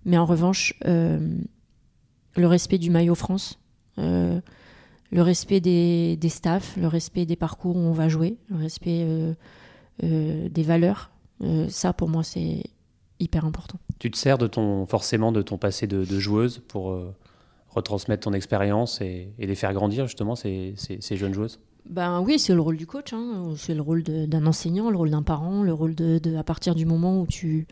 Mais 0.09 0.17
en 0.17 0.25
revanche, 0.25 0.73
euh, 0.87 1.19
le 2.35 2.47
respect 2.47 2.79
du 2.79 2.89
maillot 2.89 3.13
France, 3.13 3.59
euh, 3.99 4.41
le 5.11 5.21
respect 5.21 5.59
des, 5.59 6.17
des, 6.17 6.29
staffs, 6.29 6.75
le 6.77 6.87
respect 6.87 7.27
des 7.27 7.35
parcours 7.35 7.75
où 7.75 7.79
on 7.79 7.91
va 7.91 8.09
jouer, 8.09 8.37
le 8.49 8.57
respect 8.57 9.05
des 10.01 10.63
valeurs, 10.63 11.11
ça 11.67 11.93
pour 11.93 12.09
moi 12.09 12.23
c'est 12.23 12.63
hyper 13.19 13.45
important. 13.45 13.77
Tu 13.99 14.09
te 14.09 14.17
sers 14.17 14.37
de 14.37 14.47
ton, 14.47 14.85
forcément 14.87 15.31
de 15.31 15.41
ton 15.41 15.57
passé 15.57 15.85
de, 15.85 16.05
de 16.05 16.19
joueuse 16.19 16.59
pour 16.67 16.95
retransmettre 17.69 18.23
ton 18.23 18.33
expérience 18.33 18.99
et, 19.01 19.29
les 19.37 19.55
faire 19.55 19.73
grandir 19.73 20.07
justement 20.07 20.35
ces, 20.35 20.73
ces, 20.75 21.17
jeunes 21.17 21.33
joueuses? 21.33 21.59
Ben 21.85 22.19
oui, 22.21 22.39
c'est 22.39 22.53
le 22.53 22.61
rôle 22.61 22.77
du 22.77 22.87
coach, 22.87 23.13
hein. 23.13 23.53
c'est 23.57 23.75
le 23.75 23.81
rôle 23.81 24.03
d'un 24.03 24.45
enseignant, 24.45 24.89
le 24.89 24.97
rôle 24.97 25.11
d'un 25.11 25.23
parent, 25.23 25.61
le 25.61 25.73
rôle 25.73 25.93
de, 25.95 26.35
à 26.35 26.43
partir 26.43 26.75
du 26.75 26.85
moment 26.85 27.21
où 27.21 27.27
tu, 27.27 27.67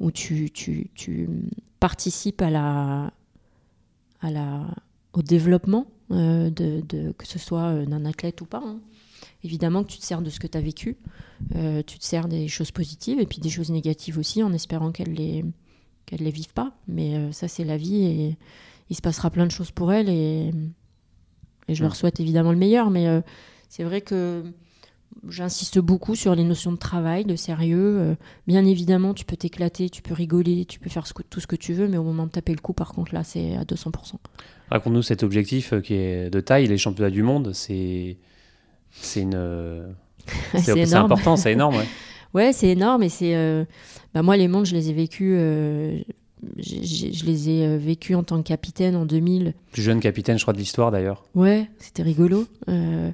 où 0.00 0.10
tu, 0.10 0.50
tu, 0.50 0.90
tu 0.94 1.28
participes 1.80 2.42
à 2.42 2.50
la, 2.50 3.12
à 4.20 4.30
la, 4.30 4.66
au 5.12 5.22
développement, 5.22 5.86
euh, 6.10 6.50
de, 6.50 6.82
de, 6.86 7.12
que 7.12 7.26
ce 7.26 7.38
soit 7.38 7.72
euh, 7.72 7.86
d'un 7.86 8.04
athlète 8.04 8.40
ou 8.40 8.46
pas. 8.46 8.62
Hein. 8.64 8.80
Évidemment 9.42 9.84
que 9.84 9.90
tu 9.90 9.98
te 9.98 10.04
sers 10.04 10.20
de 10.22 10.30
ce 10.30 10.40
que 10.40 10.46
tu 10.46 10.58
as 10.58 10.60
vécu, 10.60 10.96
euh, 11.54 11.82
tu 11.86 11.98
te 11.98 12.04
sers 12.04 12.28
des 12.28 12.48
choses 12.48 12.70
positives 12.70 13.20
et 13.20 13.26
puis 13.26 13.38
des 13.38 13.48
choses 13.48 13.70
négatives 13.70 14.18
aussi, 14.18 14.42
en 14.42 14.52
espérant 14.52 14.92
qu'elles 14.92 15.12
ne 15.12 15.16
les, 15.16 15.44
qu'elles 16.06 16.22
les 16.22 16.30
vivent 16.30 16.52
pas. 16.52 16.76
Mais 16.88 17.32
ça, 17.32 17.48
c'est 17.48 17.64
la 17.64 17.76
vie 17.76 18.04
et 18.04 18.36
il 18.90 18.96
se 18.96 19.02
passera 19.02 19.30
plein 19.30 19.46
de 19.46 19.50
choses 19.50 19.70
pour 19.70 19.92
elle 19.92 20.08
et, 20.08 20.50
je 21.70 21.82
leur 21.82 21.96
souhaite 21.96 22.20
évidemment 22.20 22.52
le 22.52 22.58
meilleur. 22.58 22.90
Mais 22.90 23.22
c'est 23.70 23.84
vrai 23.84 24.02
que 24.02 24.44
j'insiste 25.28 25.78
beaucoup 25.78 26.14
sur 26.14 26.34
les 26.34 26.44
notions 26.44 26.72
de 26.72 26.76
travail, 26.76 27.24
de 27.24 27.36
sérieux. 27.36 27.98
Euh, 27.98 28.14
bien 28.46 28.64
évidemment, 28.64 29.14
tu 29.14 29.24
peux 29.24 29.36
t'éclater, 29.36 29.90
tu 29.90 30.02
peux 30.02 30.14
rigoler, 30.14 30.64
tu 30.64 30.78
peux 30.78 30.90
faire 30.90 31.04
tout 31.30 31.40
ce 31.40 31.46
que 31.46 31.56
tu 31.56 31.72
veux, 31.72 31.88
mais 31.88 31.96
au 31.96 32.02
moment 32.02 32.26
de 32.26 32.30
taper 32.30 32.52
le 32.52 32.60
coup, 32.60 32.72
par 32.72 32.92
contre, 32.92 33.14
là, 33.14 33.24
c'est 33.24 33.56
à 33.56 33.64
200%. 33.64 34.14
Raconte-nous 34.70 35.02
cet 35.02 35.22
objectif 35.22 35.72
euh, 35.72 35.80
qui 35.80 35.94
est 35.94 36.30
de 36.30 36.40
taille, 36.40 36.66
les 36.66 36.78
championnats 36.78 37.10
du 37.10 37.22
monde, 37.22 37.52
c'est 37.52 38.16
c'est 38.90 39.22
une 39.22 39.94
c'est 40.56 40.94
important, 40.94 41.36
c'est 41.36 41.52
énorme. 41.52 41.76
Ouais, 41.76 41.86
ouais 42.34 42.52
c'est 42.52 42.68
énorme 42.68 43.02
et 43.02 43.08
c'est 43.08 43.66
bah 44.14 44.22
moi 44.22 44.36
les 44.36 44.48
mondes, 44.48 44.66
je 44.66 44.74
les 44.74 44.90
ai 44.90 44.92
vécus 44.92 45.36
je 46.58 47.24
les 47.24 47.50
ai 47.50 47.66
euh, 47.66 47.78
vécus 47.78 48.16
en 48.16 48.22
tant 48.22 48.42
que 48.42 48.48
capitaine 48.48 48.96
en 48.96 49.06
2000. 49.06 49.54
Plus 49.72 49.82
jeune 49.82 50.00
capitaine, 50.00 50.38
je 50.38 50.44
crois, 50.44 50.54
de 50.54 50.58
l'histoire 50.58 50.90
d'ailleurs. 50.90 51.24
Ouais, 51.34 51.68
c'était 51.78 52.02
rigolo. 52.02 52.46
Euh, 52.68 53.10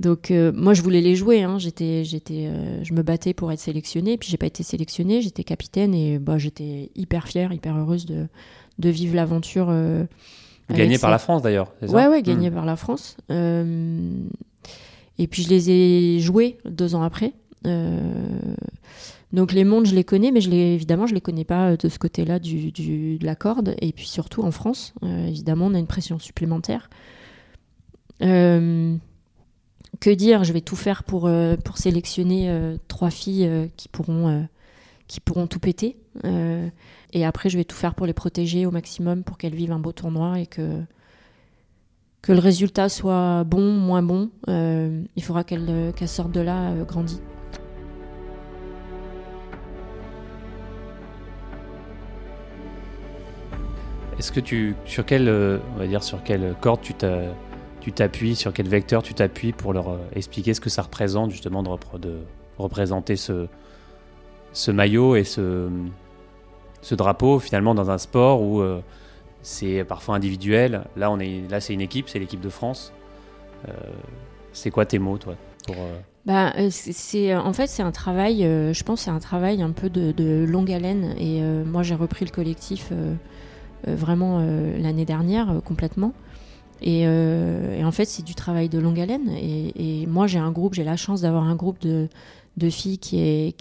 donc 0.00 0.30
euh, 0.30 0.50
moi, 0.54 0.74
je 0.74 0.82
voulais 0.82 1.00
les 1.00 1.14
jouer. 1.14 1.42
Hein. 1.42 1.58
J'étais, 1.58 2.04
j'étais, 2.04 2.50
je 2.82 2.92
me 2.92 3.02
battais 3.02 3.34
pour 3.34 3.52
être 3.52 3.60
sélectionnée. 3.60 4.16
Puis 4.16 4.28
j'ai 4.28 4.36
pas 4.36 4.46
été 4.46 4.62
sélectionnée. 4.62 5.22
J'étais 5.22 5.44
capitaine 5.44 5.94
et 5.94 6.18
bah, 6.18 6.38
j'étais 6.38 6.90
hyper 6.96 7.28
fière, 7.28 7.52
hyper 7.52 7.76
heureuse 7.76 8.06
de, 8.06 8.26
de 8.78 8.88
vivre 8.88 9.14
l'aventure. 9.14 9.72
Gagnée 10.70 10.98
par 10.98 11.10
la 11.10 11.18
France 11.18 11.42
d'ailleurs. 11.42 11.72
Ouais, 11.82 12.06
ouais, 12.06 12.22
gagnée 12.22 12.50
hmm. 12.50 12.54
par 12.54 12.64
la 12.64 12.76
France. 12.76 13.16
et 13.28 15.26
puis 15.26 15.42
je 15.42 15.48
les 15.48 15.70
ai 15.70 16.18
joués 16.20 16.58
deux 16.64 16.94
ans 16.94 17.02
après. 17.02 17.32
Donc 19.32 19.52
les 19.52 19.64
mondes, 19.64 19.86
je 19.86 19.94
les 19.94 20.04
connais, 20.04 20.32
mais 20.32 20.40
je 20.40 20.50
les, 20.50 20.74
évidemment, 20.74 21.06
je 21.06 21.14
les 21.14 21.20
connais 21.20 21.44
pas 21.44 21.70
euh, 21.70 21.76
de 21.76 21.88
ce 21.88 21.98
côté-là 21.98 22.38
du, 22.38 22.72
de 22.72 23.24
la 23.24 23.36
corde. 23.36 23.76
Et 23.80 23.92
puis 23.92 24.06
surtout 24.06 24.42
en 24.42 24.50
France, 24.50 24.92
euh, 25.02 25.26
évidemment, 25.26 25.66
on 25.66 25.74
a 25.74 25.78
une 25.78 25.86
pression 25.86 26.18
supplémentaire. 26.18 26.90
Euh, 28.22 28.96
que 30.00 30.10
dire 30.10 30.44
Je 30.44 30.52
vais 30.52 30.60
tout 30.60 30.76
faire 30.76 31.04
pour, 31.04 31.30
pour 31.64 31.78
sélectionner 31.78 32.76
trois 32.88 33.10
filles 33.10 33.70
qui, 33.76 33.88
pourront, 33.88 34.46
qui 35.06 35.20
pourront 35.20 35.46
tout 35.46 35.60
péter. 35.60 35.96
et 36.24 37.24
après, 37.24 37.48
je 37.48 37.56
vais 37.58 37.64
tout 37.64 37.76
faire 37.76 37.94
pour 37.94 38.06
les 38.06 38.14
protéger 38.14 38.66
au 38.66 38.70
maximum 38.70 39.24
pour 39.24 39.38
qu'elles 39.38 39.54
vivent 39.54 39.72
un 39.72 39.78
beau 39.78 39.92
tournoi 39.92 40.40
et 40.40 40.46
que, 40.46 40.82
que 42.22 42.32
le 42.32 42.40
résultat 42.40 42.88
soit 42.88 43.44
bon, 43.44 43.72
moins 43.72 44.02
bon. 44.02 44.30
il 44.48 45.22
faudra 45.22 45.44
qu'elles 45.44 45.92
sortent 46.06 46.32
de 46.32 46.40
là 46.40 46.74
grandies. 46.84 47.20
Est-ce 54.20 54.32
que 54.32 54.40
tu, 54.40 54.74
sur 54.84 55.06
quelle, 55.06 55.30
euh, 55.30 55.56
on 55.74 55.78
va 55.78 55.86
dire, 55.86 56.02
sur 56.02 56.22
quelle 56.22 56.54
corde 56.60 56.82
tu 56.82 56.92
t'appuies, 57.92 58.36
sur 58.36 58.52
quel 58.52 58.68
vecteur 58.68 59.02
tu 59.02 59.14
t'appuies 59.14 59.52
pour 59.52 59.72
leur 59.72 59.90
euh, 59.90 59.98
expliquer 60.14 60.54
ce 60.54 60.60
que 60.60 60.70
ça 60.70 60.82
représente 60.82 61.30
justement 61.30 61.62
de, 61.62 61.70
représenter 62.58 63.16
ce, 63.16 63.46
ce 64.52 64.70
maillot 64.70 65.16
et 65.16 65.24
ce, 65.24 65.68
ce 66.82 66.94
drapeau 66.94 67.38
finalement 67.38 67.74
dans 67.74 67.90
un 67.90 67.98
sport 67.98 68.42
où 68.42 68.60
euh, 68.60 68.80
c'est 69.42 69.84
parfois 69.84 70.16
individuel. 70.16 70.84
Là, 70.96 71.60
c'est 71.60 71.72
une 71.72 71.80
équipe, 71.80 72.08
c'est 72.08 72.18
l'équipe 72.18 72.40
de 72.40 72.50
France. 72.50 72.92
c'est 74.52 74.70
quoi 74.70 74.84
tes 74.84 74.98
mots, 74.98 75.18
toi, 75.18 75.34
pour, 75.66 75.76
bah, 76.26 76.52
c'est 76.70 77.34
en 77.34 77.52
fait 77.54 77.66
c'est 77.66 77.82
un 77.82 77.92
travail. 77.92 78.42
je 78.42 78.82
pense 78.82 79.02
c'est 79.02 79.10
un 79.10 79.20
travail 79.20 79.62
un 79.62 79.70
peu 79.70 79.88
de, 79.88 80.44
longue 80.44 80.70
haleine. 80.70 81.14
Et 81.18 81.40
moi, 81.64 81.82
j'ai 81.82 81.94
repris 81.94 82.26
le 82.26 82.30
collectif 82.30 82.92
euh, 83.88 83.94
vraiment 83.94 84.40
euh, 84.40 84.78
l'année 84.78 85.04
dernière 85.04 85.50
euh, 85.50 85.60
complètement. 85.60 86.12
Et, 86.82 87.06
en 87.06 87.92
fait, 87.92 88.06
c'est 88.06 88.24
du 88.24 88.34
travail 88.34 88.68
de 88.68 88.78
longue 88.78 89.00
haleine. 89.00 89.30
Et, 89.30 90.06
moi, 90.06 90.26
j'ai 90.26 90.38
un 90.38 90.50
groupe, 90.50 90.74
j'ai 90.74 90.84
la 90.84 90.96
chance 90.96 91.22
d'avoir 91.22 91.44
un 91.44 91.56
groupe 91.56 91.78
de, 91.80 92.08
filles 92.70 92.98
qui 92.98 93.18
est, 93.20 93.52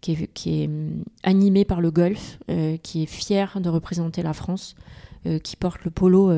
qui 0.00 0.64
hum, 0.64 1.04
animé 1.22 1.64
par 1.64 1.80
le 1.80 1.90
golf, 1.90 2.38
qui 2.82 3.02
est 3.02 3.06
fier 3.06 3.60
de 3.60 3.68
représenter 3.68 4.22
la 4.22 4.32
France, 4.32 4.74
qui 5.42 5.56
porte 5.56 5.84
le 5.84 5.90
polo. 5.90 6.30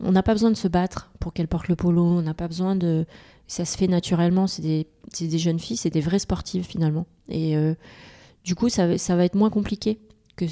on 0.00 0.12
n'a 0.12 0.22
pas 0.22 0.32
besoin 0.32 0.50
de 0.50 0.56
se 0.56 0.68
battre 0.68 1.10
pour 1.20 1.32
qu'elle 1.32 1.48
porte 1.48 1.68
le 1.68 1.76
polo. 1.76 2.02
On 2.02 2.22
n'a 2.22 2.34
pas 2.34 2.48
besoin 2.48 2.76
de. 2.76 3.06
Ça 3.46 3.64
se 3.64 3.76
fait 3.76 3.88
naturellement. 3.88 4.46
C'est 4.46 4.62
des, 4.62 5.38
jeunes 5.38 5.58
filles, 5.58 5.76
c'est 5.76 5.90
des 5.90 6.00
vraies 6.00 6.18
sportives 6.18 6.64
finalement. 6.64 7.06
Et 7.28 7.56
du 8.44 8.54
coup, 8.54 8.68
ça, 8.68 8.98
ça 8.98 9.16
va 9.16 9.24
être 9.24 9.36
moins 9.36 9.50
compliqué 9.50 9.98
que 10.36 10.46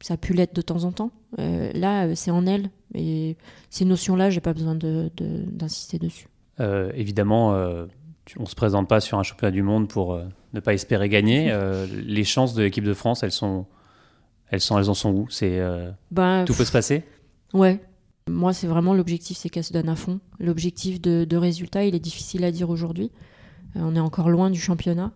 ça 0.00 0.14
a 0.14 0.16
pu 0.16 0.32
l'être 0.32 0.54
de 0.54 0.62
temps 0.62 0.84
en 0.84 0.92
temps. 0.92 1.10
Euh, 1.38 1.70
là, 1.74 2.06
euh, 2.06 2.12
c'est 2.14 2.30
en 2.30 2.46
elle. 2.46 2.70
Et 2.94 3.36
ces 3.68 3.84
notions-là, 3.84 4.30
j'ai 4.30 4.40
pas 4.40 4.52
besoin 4.52 4.74
d'insister 4.74 5.98
de, 5.98 6.06
dessus. 6.06 6.28
Euh, 6.58 6.90
évidemment, 6.94 7.50
on 7.50 8.42
ne 8.42 8.46
se 8.46 8.54
présente 8.54 8.88
pas 8.88 9.00
sur 9.00 9.18
un 9.18 9.22
championnat 9.22 9.52
du 9.52 9.62
monde 9.62 9.88
pour 9.88 10.20
ne 10.52 10.60
pas 10.60 10.74
espérer 10.74 11.08
gagner. 11.08 11.56
les 12.04 12.24
chances 12.24 12.54
de 12.54 12.62
l'équipe 12.62 12.84
de 12.84 12.94
France, 12.94 13.22
elles 13.22 13.32
sont, 13.32 13.66
elles 14.48 14.60
sont, 14.60 14.78
elles 14.78 14.90
en 14.90 14.94
sont 14.94 15.12
où? 15.12 15.28
C'est 15.30 15.60
ben, 16.10 16.44
tout 16.44 16.54
peut 16.54 16.64
se 16.64 16.72
passer? 16.72 17.04
Ouais. 17.52 17.80
Moi, 18.28 18.52
c'est 18.52 18.66
vraiment 18.66 18.94
l'objectif, 18.94 19.36
c'est 19.36 19.48
qu'elle 19.48 19.64
se 19.64 19.72
donne 19.72 19.88
à 19.88 19.96
fond. 19.96 20.20
L'objectif 20.38 21.00
de, 21.00 21.24
de, 21.24 21.36
résultat, 21.36 21.84
il 21.84 21.94
est 21.94 22.00
difficile 22.00 22.44
à 22.44 22.52
dire 22.52 22.70
aujourd'hui. 22.70 23.10
Euh, 23.76 23.80
on 23.82 23.96
est 23.96 24.00
encore 24.00 24.30
loin 24.30 24.50
du 24.50 24.60
championnat. 24.60 25.12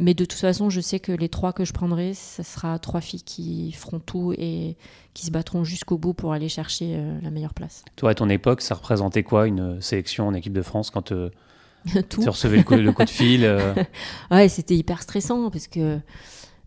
Euh, 0.00 0.02
mais 0.04 0.14
de 0.14 0.24
toute 0.24 0.38
façon, 0.38 0.70
je 0.70 0.80
sais 0.80 1.00
que 1.00 1.12
les 1.12 1.28
trois 1.28 1.52
que 1.52 1.64
je 1.64 1.72
prendrai, 1.72 2.14
ce 2.14 2.42
sera 2.42 2.78
trois 2.78 3.00
filles 3.00 3.22
qui 3.22 3.72
feront 3.72 3.98
tout 3.98 4.32
et 4.36 4.76
qui 5.14 5.26
se 5.26 5.30
battront 5.30 5.64
jusqu'au 5.64 5.98
bout 5.98 6.14
pour 6.14 6.32
aller 6.32 6.48
chercher 6.48 6.94
euh, 6.96 7.18
la 7.22 7.30
meilleure 7.30 7.54
place. 7.54 7.84
Toi, 7.96 8.10
à 8.10 8.14
ton 8.14 8.28
époque, 8.28 8.60
ça 8.60 8.74
représentait 8.74 9.22
quoi 9.22 9.46
une 9.46 9.80
sélection 9.80 10.28
en 10.28 10.34
équipe 10.34 10.52
de 10.52 10.62
France 10.62 10.90
quand 10.90 11.12
tu 12.08 12.28
recevais 12.28 12.58
le 12.58 12.62
coup, 12.62 12.74
le 12.74 12.92
coup, 12.92 13.04
de 13.04 13.10
fil 13.10 13.58
Ouais, 14.30 14.48
c'était 14.48 14.76
hyper 14.76 15.02
stressant 15.02 15.50
parce 15.50 15.68
que 15.68 15.98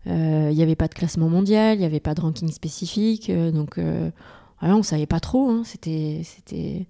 il 0.06 0.54
n'y 0.54 0.62
avait 0.62 0.76
pas 0.76 0.88
de 0.88 0.94
classement 0.94 1.28
mondial, 1.28 1.76
il 1.76 1.80
n'y 1.80 1.86
avait 1.86 2.00
pas 2.00 2.14
de 2.14 2.22
ranking 2.22 2.50
spécifique, 2.50 3.30
donc 3.30 3.78
voilà, 4.60 4.76
on 4.76 4.82
savait 4.82 5.06
pas 5.06 5.20
trop. 5.20 5.50
Hein. 5.50 5.62
C'était, 5.64 6.22
c'était, 6.24 6.86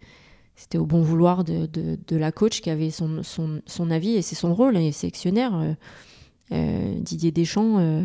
c'était 0.55 0.79
au 0.79 0.87
bon 0.87 1.03
vouloir 1.03 1.43
de, 1.43 1.67
de, 1.67 2.17
la 2.17 2.31
coach 2.31 2.61
qui 2.61 2.71
avait 2.71 2.91
son, 2.91 3.25
son, 3.25 3.63
son 3.67 3.91
avis 3.91 4.15
et 4.15 4.23
c'est 4.23 4.37
son 4.37 4.55
rôle, 4.55 4.75
les 4.75 4.93
sélectionnaire. 4.93 5.77
Euh, 6.53 6.57
euh, 6.57 6.95
Didier 7.01 7.31
Deschamps, 7.31 7.79
euh, 7.79 8.05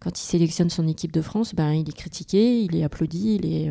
quand 0.00 0.18
il 0.20 0.24
sélectionne 0.24 0.70
son 0.70 0.86
équipe 0.86 1.12
de 1.12 1.22
France, 1.22 1.54
ben, 1.54 1.72
il 1.72 1.88
est 1.88 1.96
critiqué, 1.96 2.62
il 2.62 2.76
est 2.76 2.84
applaudi, 2.84 3.38
il 3.42 3.46
est, 3.46 3.70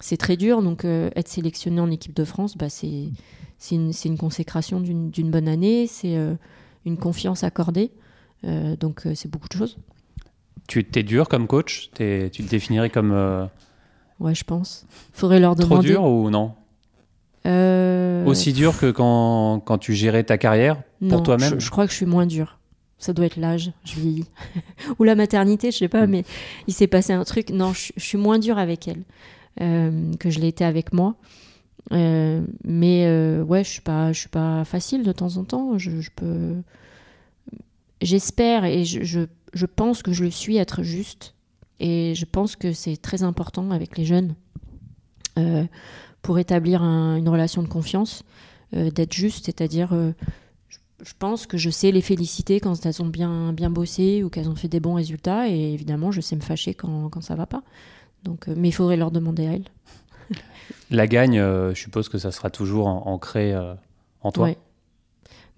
c'est 0.00 0.16
très 0.16 0.36
dur. 0.36 0.62
Donc 0.62 0.84
être 0.84 1.28
sélectionné 1.28 1.80
en 1.80 1.90
équipe 1.90 2.14
de 2.14 2.24
France, 2.24 2.56
ben, 2.56 2.68
c'est, 2.68 3.08
c'est, 3.58 3.74
une, 3.74 3.92
c'est 3.92 4.08
une 4.08 4.18
consécration 4.18 4.80
d'une, 4.80 5.10
d'une 5.10 5.30
bonne 5.30 5.48
année, 5.48 5.86
c'est 5.86 6.16
une 6.84 6.96
confiance 6.98 7.42
accordée. 7.42 7.90
donc 8.42 9.06
c'est 9.14 9.30
beaucoup 9.30 9.48
de 9.48 9.56
choses. 9.56 9.78
Tu 10.68 10.86
es 10.94 11.02
dur 11.02 11.28
comme 11.28 11.46
coach? 11.46 11.90
Tu 11.94 12.30
te 12.30 12.42
définirais 12.42 12.90
comme 12.90 13.48
Ouais, 14.20 14.34
je 14.34 14.44
pense. 14.44 14.86
Faudrait 15.12 15.40
leur 15.40 15.56
demander. 15.56 15.74
Trop 15.74 15.82
dur 15.82 16.04
ou 16.04 16.30
non? 16.30 16.52
Euh... 17.46 18.24
Aussi 18.24 18.52
dur 18.52 18.78
que 18.78 18.90
quand, 18.90 19.60
quand, 19.60 19.78
tu 19.78 19.94
gérais 19.94 20.24
ta 20.24 20.38
carrière? 20.38 20.82
Pour 21.08 21.22
toi-même? 21.22 21.54
je, 21.54 21.64
je, 21.64 21.70
crois 21.70 21.86
que 21.86 21.92
je 21.92 21.96
suis 21.96 22.06
moins 22.06 22.26
dur. 22.26 22.58
Ça 22.98 23.12
doit 23.12 23.26
être 23.26 23.36
l'âge, 23.36 23.72
je 23.84 24.00
vis. 24.00 24.24
ou 24.98 25.04
la 25.04 25.14
maternité, 25.14 25.70
je 25.70 25.78
sais 25.78 25.88
pas, 25.88 26.06
mm. 26.06 26.10
mais 26.10 26.24
il 26.66 26.74
s'est 26.74 26.86
passé 26.86 27.12
un 27.12 27.24
truc. 27.24 27.50
Non, 27.50 27.72
je, 27.72 27.92
je, 27.96 28.04
suis 28.04 28.18
moins 28.18 28.38
dur 28.38 28.58
avec 28.58 28.88
elle 28.88 29.02
euh, 29.60 30.12
que 30.18 30.30
je 30.30 30.38
l'ai 30.40 30.48
été 30.48 30.64
avec 30.64 30.92
moi. 30.92 31.16
Euh, 31.92 32.42
mais 32.64 33.04
euh, 33.06 33.42
ouais, 33.42 33.64
je 33.64 33.70
suis 33.70 33.80
pas, 33.80 34.12
je 34.12 34.20
suis 34.20 34.28
pas 34.28 34.64
facile 34.64 35.02
de 35.02 35.12
temps 35.12 35.36
en 35.36 35.44
temps. 35.44 35.78
Je, 35.78 36.00
je 36.00 36.10
peux, 36.16 36.56
j'espère 38.00 38.64
et 38.64 38.84
je, 38.84 39.02
je, 39.04 39.20
je 39.52 39.66
pense 39.66 40.02
que 40.02 40.12
je 40.12 40.24
le 40.24 40.30
suis 40.30 40.56
être 40.56 40.82
juste 40.82 41.34
et 41.80 42.14
je 42.14 42.24
pense 42.24 42.56
que 42.56 42.72
c'est 42.72 42.96
très 42.96 43.22
important 43.22 43.70
avec 43.70 43.98
les 43.98 44.04
jeunes 44.04 44.34
pour 46.22 46.38
établir 46.38 46.82
une 46.82 47.28
relation 47.28 47.62
de 47.62 47.68
confiance, 47.68 48.24
d'être 48.72 49.12
juste, 49.12 49.44
c'est-à-dire, 49.44 49.94
je 51.02 51.12
pense 51.18 51.46
que 51.46 51.58
je 51.58 51.70
sais 51.70 51.92
les 51.92 52.00
féliciter 52.00 52.60
quand 52.60 52.86
elles 52.86 53.02
ont 53.02 53.06
bien, 53.06 53.52
bien 53.52 53.70
bossé 53.70 54.22
ou 54.22 54.30
qu'elles 54.30 54.48
ont 54.48 54.56
fait 54.56 54.68
des 54.68 54.80
bons 54.80 54.94
résultats, 54.94 55.48
et 55.48 55.72
évidemment, 55.72 56.10
je 56.10 56.20
sais 56.20 56.36
me 56.36 56.40
fâcher 56.40 56.74
quand, 56.74 57.08
quand 57.08 57.20
ça 57.20 57.34
va 57.34 57.46
pas. 57.46 57.62
Donc, 58.22 58.48
mais 58.48 58.68
il 58.68 58.72
faudrait 58.72 58.96
leur 58.96 59.10
demander 59.10 59.46
à 59.46 59.52
elles. 59.52 59.68
La 60.90 61.06
gagne, 61.06 61.38
je 61.38 61.74
suppose 61.74 62.08
que 62.08 62.18
ça 62.18 62.32
sera 62.32 62.50
toujours 62.50 62.88
ancré 62.88 63.54
en 64.22 64.32
toi. 64.32 64.46
Ouais. 64.46 64.58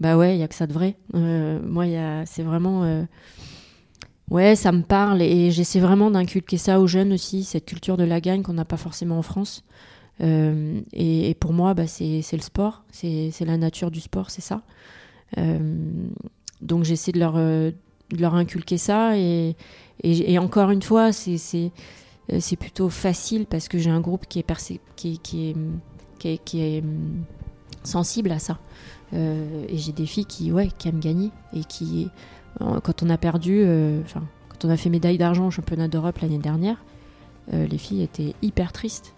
Bah 0.01 0.17
ouais, 0.17 0.37
il 0.37 0.39
y 0.39 0.43
a 0.43 0.49
que 0.49 0.55
ça 0.55 0.67
de 0.67 0.73
vrai. 0.73 0.97
moi, 1.13 1.85
c'est 2.27 2.43
vraiment 2.43 3.07
Ouais, 4.31 4.57
ça 4.57 4.73
me 4.73 4.83
parle 4.83 5.23
et 5.23 5.51
j'essaie 5.51 5.81
vraiment 5.81 6.11
d'inculquer 6.11 6.59
ça 6.59 6.81
aux 6.81 6.87
jeunes 6.87 7.15
aussi, 7.15 7.45
cette 7.45 7.65
culture 7.65 7.97
de 7.97 8.05
la 8.05 8.21
gagne 8.21 8.43
qu'on 8.43 8.53
n'a 8.53 8.67
pas 8.67 8.77
forcément 8.77 9.19
en 9.19 9.23
France. 9.23 9.65
Euh, 10.21 10.81
et, 10.93 11.35
pour 11.35 11.53
moi, 11.53 11.73
bah, 11.73 11.87
c'est 11.87 12.23
le 12.33 12.43
sport, 12.43 12.85
c'est 12.91 13.33
la 13.41 13.57
nature 13.57 13.91
du 13.91 14.01
sport, 14.01 14.31
c'est 14.31 14.43
ça. 14.43 14.63
Euh, 15.37 15.59
donc 16.61 16.85
j'essaie 16.85 17.13
de 17.13 17.19
leur, 17.19 17.35
euh, 17.37 17.71
de 18.11 18.21
leur 18.21 18.35
inculquer 18.35 18.79
ça 18.79 19.19
et, 19.19 19.57
et, 20.03 20.39
encore 20.39 20.71
une 20.71 20.83
fois, 20.83 21.13
c'est 21.13 21.71
plutôt 22.59 22.89
facile 22.89 23.47
parce 23.47 23.69
que 23.69 23.79
j'ai 23.79 23.91
un 23.91 24.01
groupe 24.01 24.27
qui 24.29 24.39
est, 24.39 24.79
qui, 24.97 25.19
qui, 25.19 25.55
est, 26.21 26.39
qui, 26.45 26.61
est, 26.61 26.85
sensible 27.83 28.31
à 28.31 28.39
ça. 28.39 28.59
et 29.13 29.77
j'ai 29.77 29.93
des 29.93 30.07
filles 30.07 30.27
qui, 30.27 30.53
ouais, 30.53 30.69
qui 30.79 30.89
aiment 30.89 31.01
gagner 31.01 31.31
et 31.53 31.65
qui 31.65 32.09
euh, 32.61 32.81
quand 32.81 33.03
on 33.03 33.11
a 33.11 33.19
perdu, 33.19 33.63
euh, 33.65 34.01
quand 34.49 34.65
on 34.65 34.71
a 34.71 34.77
fait 34.77 34.91
médaille 34.91 35.19
d'argent 35.19 35.47
au 35.47 35.51
championnat 35.51 35.89
d'Europe 35.89 36.19
l'année 36.19 36.39
dernière, 36.39 36.77
euh, 37.53 37.67
les 37.67 37.79
filles 37.79 38.03
étaient 38.03 38.35
hyper 38.43 38.73
tristes. 38.73 39.15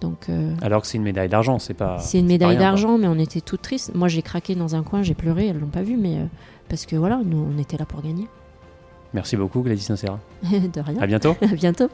Donc, 0.00 0.28
Alors 0.62 0.82
que 0.82 0.86
c'est 0.86 0.98
une 0.98 1.02
médaille 1.02 1.28
d'argent, 1.28 1.58
c'est 1.58 1.74
pas. 1.74 1.98
C'est 1.98 2.20
une 2.20 2.26
médaille 2.26 2.56
d'argent, 2.56 2.98
mais 2.98 3.08
on 3.08 3.18
était 3.18 3.40
toutes 3.40 3.62
tristes. 3.62 3.94
Moi, 3.94 4.08
j'ai 4.08 4.22
craqué 4.22 4.54
dans 4.54 4.76
un 4.76 4.82
coin, 4.82 5.02
j'ai 5.02 5.14
pleuré, 5.14 5.48
elles 5.48 5.58
l'ont 5.58 5.66
pas 5.66 5.82
vu, 5.82 5.96
mais 5.96 6.18
parce 6.68 6.86
que 6.86 6.96
voilà, 6.96 7.20
nous, 7.24 7.48
on 7.54 7.58
était 7.58 7.76
là 7.76 7.84
pour 7.84 8.02
gagner. 8.02 8.28
Merci 9.14 9.36
beaucoup, 9.36 9.62
Gladys 9.62 9.86
Nocera. 9.88 10.18
De 10.42 10.80
rien. 10.80 11.00
À 11.00 11.06
bientôt. 11.06 11.36
à 11.42 11.54
bientôt. 11.54 11.88